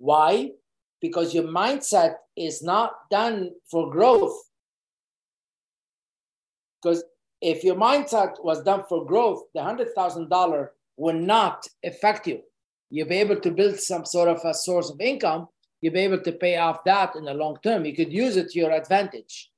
Why? 0.02 0.50
Because 1.00 1.32
your 1.32 1.44
mindset 1.44 2.14
is 2.36 2.60
not 2.60 2.90
done 3.08 3.52
for 3.70 3.88
growth. 3.88 4.36
Because 6.82 7.04
if 7.40 7.62
your 7.62 7.76
mindset 7.76 8.42
was 8.42 8.64
done 8.64 8.82
for 8.88 9.06
growth, 9.06 9.44
the 9.54 9.62
hundred 9.62 9.94
thousand 9.94 10.28
dollar 10.28 10.72
will 10.96 11.14
not 11.14 11.68
affect 11.84 12.26
you. 12.26 12.40
You'll 12.90 13.08
be 13.08 13.18
able 13.18 13.36
to 13.36 13.50
build 13.52 13.78
some 13.78 14.04
sort 14.04 14.28
of 14.28 14.40
a 14.44 14.54
source 14.54 14.90
of 14.90 15.00
income. 15.00 15.46
You'll 15.80 15.94
be 15.94 16.00
able 16.00 16.22
to 16.22 16.32
pay 16.32 16.56
off 16.56 16.82
that 16.84 17.14
in 17.14 17.24
the 17.24 17.34
long 17.34 17.58
term. 17.62 17.84
You 17.84 17.94
could 17.94 18.12
use 18.12 18.36
it 18.36 18.50
to 18.50 18.58
your 18.58 18.72
advantage. 18.72 19.52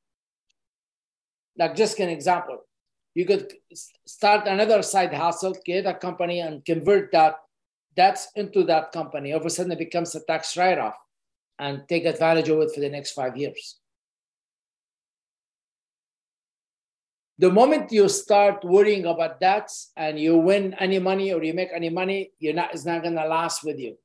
Like 1.57 1.74
just 1.74 1.98
an 2.00 2.11
example 2.11 2.59
you 3.14 3.24
could 3.24 3.52
start 4.07 4.46
another 4.46 4.83
side 4.83 5.14
hustle, 5.14 5.54
create 5.64 5.87
a 5.87 5.94
company, 5.94 6.40
and 6.40 6.64
convert 6.64 7.12
that 7.12 7.37
that's 7.96 8.28
into 8.35 8.64
that 8.64 8.92
company. 8.92 9.33
All 9.33 9.40
of 9.40 9.46
a 9.46 9.50
sudden, 9.50 9.72
it 9.72 9.78
becomes 9.78 10.14
a 10.14 10.24
tax 10.24 10.57
write-off, 10.57 10.96
and 11.59 11.83
take 11.88 12.04
advantage 12.04 12.48
of 12.48 12.61
it 12.61 12.72
for 12.74 12.80
the 12.80 12.88
next 12.88 13.12
five 13.12 13.37
years. 13.37 13.78
The 17.38 17.50
moment 17.50 17.90
you 17.90 18.09
start 18.09 18.64
worrying 18.64 19.07
about 19.07 19.40
that 19.40 19.68
and 19.96 20.20
you 20.20 20.38
win 20.38 20.74
any 20.74 21.00
money 21.00 21.33
or 21.33 21.42
you 21.42 21.52
make 21.52 21.70
any 21.74 21.90
money, 21.90 22.30
you're 22.38 22.54
not 22.54 22.72
it's 22.72 22.85
not 22.85 23.02
gonna 23.02 23.26
last 23.26 23.64
with 23.64 23.78
you. 23.78 23.98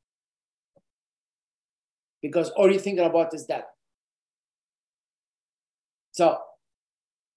Because 2.21 2.49
all 2.49 2.69
you're 2.71 2.81
thinking 2.81 3.05
about 3.05 3.33
is 3.33 3.45
that. 3.47 3.69
So 6.11 6.39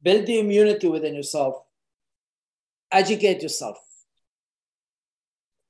build 0.02 0.26
the 0.26 0.40
immunity 0.40 0.88
within 0.88 1.14
yourself, 1.14 1.62
educate 2.90 3.42
yourself. 3.42 3.76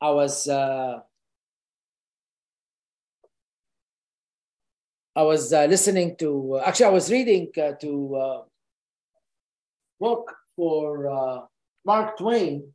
I 0.03 0.11
was 0.11 0.49
uh, 0.49 0.99
I 5.15 5.23
was 5.23 5.53
uh, 5.53 5.67
listening 5.67 6.17
to 6.17 6.61
actually 6.65 6.87
I 6.87 6.97
was 6.99 7.09
reading 7.09 7.53
uh, 7.57 7.73
to 7.81 8.17
uh, 8.17 8.43
book 10.01 10.35
for 10.57 11.09
uh, 11.09 11.41
Mark 11.85 12.19
Twain. 12.19 12.73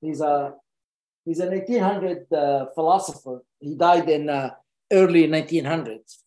He's 0.00 0.20
a 0.20 0.54
he's 1.24 1.40
an 1.40 1.50
1800 1.50 2.32
uh, 2.32 2.66
philosopher. 2.72 3.42
He 3.58 3.74
died 3.74 4.08
in 4.08 4.30
uh, 4.30 4.50
early 4.92 5.26
1900s, 5.26 6.18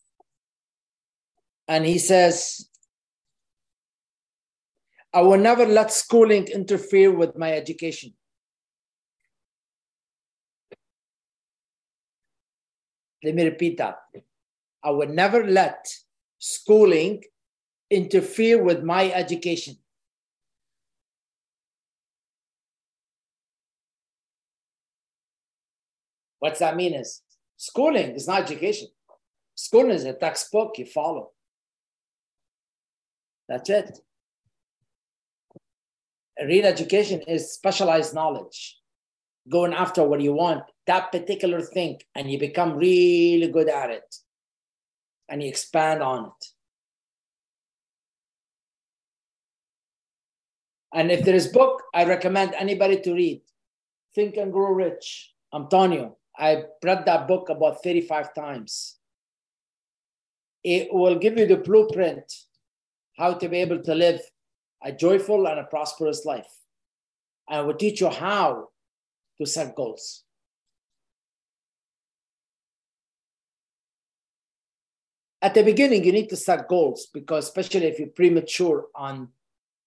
and 1.66 1.86
he 1.86 1.96
says 1.96 2.68
I 5.14 5.22
will 5.22 5.38
never 5.38 5.64
let 5.64 5.90
schooling 5.90 6.48
interfere 6.48 7.12
with 7.12 7.34
my 7.38 7.52
education. 7.52 8.12
Let 13.24 13.34
me 13.34 13.44
repeat 13.44 13.78
that. 13.78 13.98
I 14.82 14.90
will 14.90 15.08
never 15.08 15.44
let 15.44 15.86
schooling 16.38 17.22
interfere 17.90 18.62
with 18.62 18.82
my 18.82 19.10
education. 19.12 19.76
What's 26.38 26.58
that 26.58 26.76
mean 26.76 26.92
is 26.94 27.22
schooling 27.56 28.10
is 28.10 28.28
not 28.28 28.42
education. 28.42 28.88
Schooling 29.54 29.92
is 29.92 30.04
a 30.04 30.12
textbook 30.12 30.76
you 30.76 30.84
follow. 30.84 31.30
That's 33.48 33.70
it 33.70 34.00
real 36.42 36.66
education 36.66 37.20
is 37.22 37.52
specialized 37.52 38.14
knowledge 38.14 38.78
going 39.48 39.72
after 39.72 40.02
what 40.02 40.20
you 40.20 40.32
want 40.32 40.64
that 40.86 41.10
particular 41.10 41.60
thing 41.60 41.98
and 42.14 42.30
you 42.30 42.38
become 42.38 42.76
really 42.76 43.48
good 43.48 43.68
at 43.68 43.90
it 43.90 44.16
and 45.28 45.42
you 45.42 45.48
expand 45.48 46.02
on 46.02 46.26
it 46.26 46.46
and 50.92 51.10
if 51.10 51.24
there 51.24 51.34
is 51.34 51.48
book 51.48 51.82
i 51.94 52.04
recommend 52.04 52.54
anybody 52.54 53.00
to 53.00 53.14
read 53.14 53.40
think 54.14 54.36
and 54.36 54.52
grow 54.52 54.70
rich 54.72 55.32
telling 55.70 56.12
i 56.38 56.64
read 56.82 57.04
that 57.06 57.26
book 57.28 57.48
about 57.48 57.82
35 57.82 58.34
times 58.34 58.96
it 60.62 60.92
will 60.92 61.16
give 61.16 61.38
you 61.38 61.46
the 61.46 61.56
blueprint 61.56 62.32
how 63.16 63.32
to 63.32 63.48
be 63.48 63.58
able 63.58 63.80
to 63.80 63.94
live 63.94 64.20
a 64.84 64.92
joyful 64.92 65.46
and 65.46 65.58
a 65.58 65.64
prosperous 65.64 66.24
life. 66.24 66.52
I 67.48 67.60
will 67.62 67.74
teach 67.74 68.00
you 68.00 68.10
how 68.10 68.68
to 69.38 69.46
set 69.46 69.74
goals. 69.74 70.24
At 75.44 75.52
the 75.54 75.62
beginning, 75.62 76.04
you 76.04 76.12
need 76.12 76.30
to 76.30 76.36
set 76.36 76.68
goals 76.68 77.00
because, 77.12 77.44
especially 77.44 77.86
if 77.86 77.98
you're 77.98 78.08
premature 78.08 78.86
on, 78.94 79.28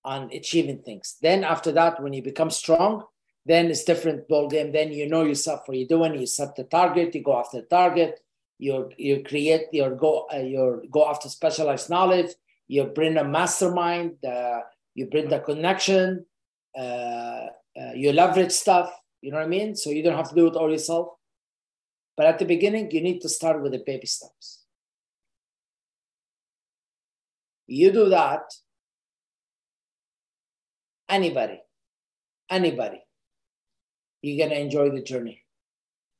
on 0.05 0.29
achieving 0.31 0.79
things. 0.83 1.17
Then, 1.21 1.43
after 1.43 1.71
that, 1.71 2.01
when 2.01 2.13
you 2.13 2.21
become 2.21 2.51
strong, 2.51 3.03
then 3.43 3.63
it's 3.71 3.83
different 3.83 4.27
ball 4.27 4.47
game. 4.47 4.71
Then 4.71 4.91
you 4.91 5.09
know 5.09 5.23
yourself 5.23 5.61
what 5.65 5.77
you're 5.77 5.87
doing. 5.87 6.13
You 6.13 6.27
set 6.27 6.55
the 6.55 6.65
target. 6.65 7.15
You 7.15 7.23
go 7.23 7.39
after 7.39 7.61
the 7.61 7.67
target. 7.67 8.19
You 8.59 8.91
you 8.97 9.23
create 9.23 9.65
your 9.71 9.95
go 9.95 10.27
uh, 10.33 10.37
your 10.55 10.83
go 10.91 11.09
after 11.09 11.27
specialized 11.29 11.89
knowledge. 11.89 12.31
You 12.67 12.83
bring 12.85 13.17
a 13.17 13.23
mastermind. 13.23 14.23
Uh, 14.23 14.61
you 14.97 15.05
bring 15.05 15.29
the 15.29 15.39
connection, 15.39 16.25
uh, 16.75 16.81
uh, 16.81 17.93
you 17.93 18.11
leverage 18.11 18.51
stuff, 18.51 18.91
you 19.21 19.29
know 19.29 19.37
what 19.37 19.45
I 19.45 19.47
mean? 19.47 19.75
So 19.75 19.91
you 19.91 20.01
don't 20.01 20.17
have 20.17 20.29
to 20.29 20.35
do 20.35 20.47
it 20.47 20.55
all 20.55 20.71
yourself. 20.71 21.09
But 22.17 22.25
at 22.25 22.39
the 22.39 22.45
beginning, 22.45 22.89
you 22.89 23.01
need 23.01 23.21
to 23.21 23.29
start 23.29 23.61
with 23.61 23.73
the 23.73 23.83
baby 23.85 24.07
steps. 24.07 24.63
You 27.67 27.91
do 27.91 28.09
that, 28.09 28.53
anybody, 31.09 31.61
anybody, 32.49 33.03
you're 34.21 34.47
to 34.49 34.59
enjoy 34.59 34.89
the 34.89 35.01
journey. 35.01 35.43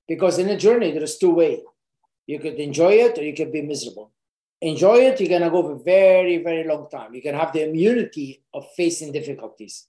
Because 0.08 0.40
in 0.40 0.50
a 0.50 0.58
journey, 0.58 0.92
there's 0.92 1.18
two 1.18 1.34
ways. 1.34 1.62
You 2.26 2.40
could 2.40 2.56
enjoy 2.56 2.94
it 2.94 3.18
or 3.18 3.24
you 3.24 3.34
could 3.34 3.52
be 3.52 3.62
miserable 3.62 4.12
enjoy 4.62 4.98
it, 4.98 5.20
you're 5.20 5.30
gonna 5.30 5.52
go 5.52 5.64
for 5.64 5.74
a 5.74 5.80
very, 5.80 6.38
very 6.44 6.68
long 6.68 6.90
time. 6.90 7.14
You 7.14 7.22
can 7.22 7.36
have 7.36 7.54
the 7.54 7.68
immunity 7.68 8.44
of 8.54 8.66
facing 8.76 9.12
difficulties. 9.12 9.88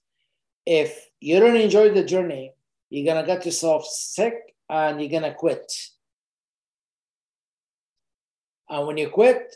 If 0.65 1.09
you 1.19 1.39
don't 1.39 1.55
enjoy 1.55 1.89
the 1.89 2.03
journey, 2.03 2.53
you're 2.89 3.05
gonna 3.05 3.25
get 3.25 3.45
yourself 3.45 3.85
sick 3.85 4.55
and 4.69 5.01
you're 5.01 5.09
gonna 5.09 5.33
quit. 5.33 5.71
And 8.69 8.85
when 8.85 8.97
you 8.97 9.09
quit, 9.09 9.55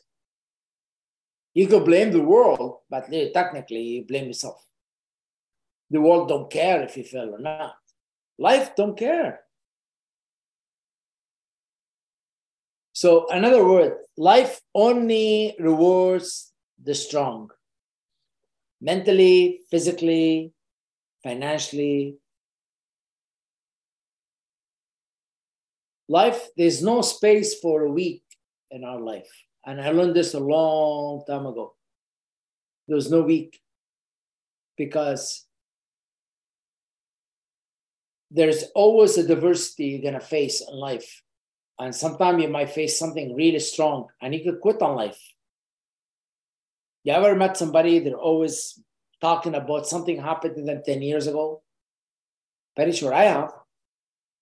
you 1.54 1.68
could 1.68 1.86
blame 1.86 2.12
the 2.12 2.22
world, 2.22 2.80
but 2.90 3.12
technically 3.34 3.82
you 3.82 4.06
blame 4.06 4.28
yourself. 4.28 4.66
The 5.90 6.02
world 6.02 6.28
don't 6.28 6.50
care 6.50 6.82
if 6.82 6.98
you 6.98 7.04
fail 7.04 7.36
or 7.36 7.40
not. 7.40 7.76
Life 8.38 8.76
don't 8.76 8.98
care. 8.98 9.42
So, 12.94 13.28
another 13.30 13.64
word, 13.66 13.98
life 14.18 14.62
only 14.74 15.56
rewards 15.60 16.52
the 16.82 16.96
strong. 16.96 17.50
mentally, 18.84 19.62
physically, 19.72 20.52
financially. 21.24 22.18
Life, 26.10 26.50
there's 26.58 26.84
no 26.84 27.02
space 27.02 27.58
for 27.60 27.84
a 27.84 27.92
weak 27.92 28.24
in 28.70 28.84
our 28.84 29.00
life. 29.00 29.32
And 29.66 29.80
I 29.82 29.92
learned 29.92 30.16
this 30.16 30.34
a 30.34 30.40
long 30.40 31.24
time 31.26 31.46
ago. 31.46 31.76
There's 32.88 33.10
no 33.10 33.22
weak 33.22 33.60
because 34.78 35.46
there's 38.30 38.64
always 38.76 39.18
a 39.18 39.26
diversity 39.26 39.86
you're 39.86 40.02
going 40.02 40.20
to 40.20 40.20
face 40.20 40.62
in 40.62 40.76
life. 40.76 41.24
And 41.80 41.96
sometimes 41.96 42.42
you 42.42 42.50
might 42.50 42.72
face 42.72 43.00
something 43.00 43.36
really 43.36 43.60
strong 43.60 44.08
and 44.22 44.34
you 44.34 44.44
could 44.44 44.60
quit 44.60 44.82
on 44.82 44.96
life. 44.96 45.20
You 47.04 47.14
ever 47.14 47.36
met 47.36 47.58
somebody, 47.58 48.00
they're 48.00 48.16
always 48.16 48.80
talking 49.22 49.56
about 49.56 49.88
something 49.88 50.20
happened 50.20 50.56
to 50.56 50.64
them 50.64 50.82
10 50.86 51.02
years 51.02 51.28
ago? 51.28 51.62
Very 52.76 52.92
sure 52.92 53.14
I 53.14 53.26
have. 53.26 53.52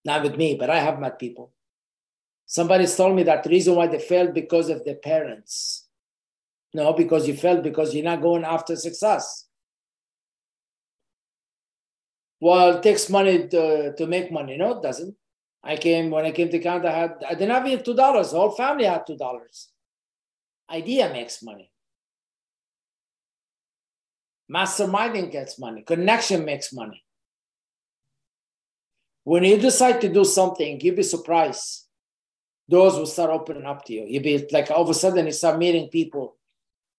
Not 0.06 0.24
with 0.24 0.36
me, 0.36 0.56
but 0.56 0.70
I 0.70 0.80
have 0.80 1.00
met 1.00 1.20
people. 1.20 1.52
Somebody's 2.52 2.94
told 2.98 3.16
me 3.16 3.24
that 3.24 3.46
reason 3.46 3.76
why 3.76 3.88
they 3.88 3.98
failed 3.98 4.34
because 4.34 4.68
of 4.68 4.84
their 4.84 4.96
parents. 4.96 5.88
No, 6.74 6.92
because 6.92 7.26
you 7.26 7.34
failed 7.34 7.64
because 7.64 7.96
you're 7.96 8.04
not 8.04 8.22
going 8.22 8.44
after 8.44 8.76
success. 8.76 9.48
Well, 12.42 12.76
it 12.76 12.84
takes 12.84 13.10
money 13.10 13.48
to, 13.48 13.94
to 13.96 14.06
make 14.06 14.34
money. 14.34 14.58
No, 14.58 14.74
it 14.74 14.84
doesn't. 14.84 15.16
I 15.64 15.78
came 15.78 16.10
when 16.10 16.26
I 16.26 16.32
came 16.32 16.50
to 16.50 16.60
Canada. 16.60 16.90
I 16.90 16.98
had 16.98 17.12
I 17.26 17.36
didn't 17.36 17.52
have 17.52 17.68
even 17.68 17.86
two 17.86 17.96
dollars. 17.96 18.32
The 18.32 18.38
whole 18.38 18.52
family 18.52 18.84
had 18.84 19.08
two 19.08 19.16
dollars. 19.16 19.70
Idea 20.70 21.10
makes 21.10 21.42
money. 21.42 21.72
Masterminding 24.54 25.32
gets 25.32 25.58
money. 25.58 25.84
Connection 25.84 26.44
makes 26.44 26.74
money. 26.74 27.02
When 29.24 29.46
you 29.46 29.58
decide 29.58 30.02
to 30.02 30.10
do 30.10 30.26
something, 30.26 30.82
you'll 30.82 30.98
be 30.98 31.04
surprised. 31.04 31.81
Doors 32.70 32.94
will 32.94 33.06
start 33.06 33.32
opening 33.32 33.66
up 33.66 33.84
to 33.86 33.94
you. 33.94 34.06
You'll 34.08 34.24
be 34.24 34.48
like 34.52 34.72
all 34.72 34.84
of 34.84 34.90
a 34.90 34.94
sudden 34.94 35.26
you 35.26 35.32
start 35.32 35.60
meeting 35.60 35.90
people 35.90 36.38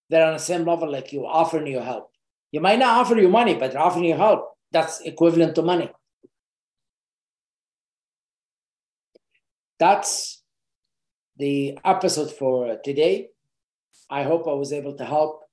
that 0.09 0.21
are 0.21 0.27
on 0.27 0.33
the 0.33 0.39
same 0.39 0.65
level 0.65 0.91
like 0.91 1.11
you, 1.11 1.25
offering 1.25 1.67
you 1.67 1.79
help. 1.79 2.11
You 2.51 2.61
might 2.61 2.79
not 2.79 2.97
offer 2.97 3.17
you 3.17 3.29
money, 3.29 3.55
but 3.55 3.75
offering 3.75 4.05
you 4.05 4.15
help. 4.15 4.49
That's 4.71 5.01
equivalent 5.01 5.55
to 5.55 5.61
money. 5.63 5.89
That's 9.79 10.43
the 11.37 11.79
episode 11.83 12.31
for 12.31 12.77
today. 12.83 13.29
I 14.09 14.23
hope 14.23 14.47
I 14.47 14.53
was 14.53 14.71
able 14.71 14.93
to 14.97 15.05
help. 15.05 15.43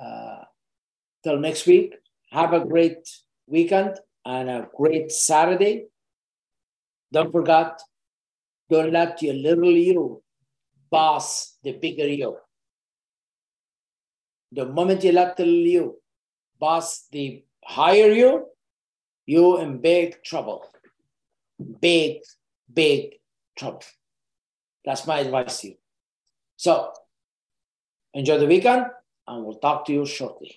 Uh, 0.00 0.44
till 1.24 1.38
next 1.38 1.66
week, 1.66 1.94
have 2.30 2.52
a 2.52 2.64
great 2.64 3.08
weekend 3.46 3.98
and 4.24 4.50
a 4.50 4.68
great 4.76 5.10
Saturday. 5.10 5.86
Don't 7.12 7.32
forget, 7.32 7.80
don't 8.70 8.92
let 8.92 9.22
your 9.22 9.34
little 9.34 9.70
you 9.70 10.22
boss 10.90 11.56
the 11.62 11.72
bigger 11.72 12.06
you. 12.06 12.36
The 14.52 14.66
moment 14.66 15.04
you 15.04 15.12
let 15.12 15.36
the 15.36 15.44
little 15.44 15.66
you 15.66 15.96
boss 16.58 17.06
the 17.12 17.44
higher 17.64 18.10
you, 18.10 18.46
you 19.26 19.58
in 19.58 19.78
big 19.78 20.22
trouble. 20.22 20.64
Big, 21.80 22.22
big 22.72 23.14
trouble. 23.56 23.82
That's 24.84 25.06
my 25.06 25.20
advice 25.20 25.60
to 25.60 25.68
you. 25.68 25.74
So 26.56 26.92
enjoy 28.14 28.38
the 28.38 28.46
weekend 28.46 28.86
and 29.26 29.44
we'll 29.44 29.58
talk 29.58 29.84
to 29.86 29.92
you 29.92 30.06
shortly. 30.06 30.56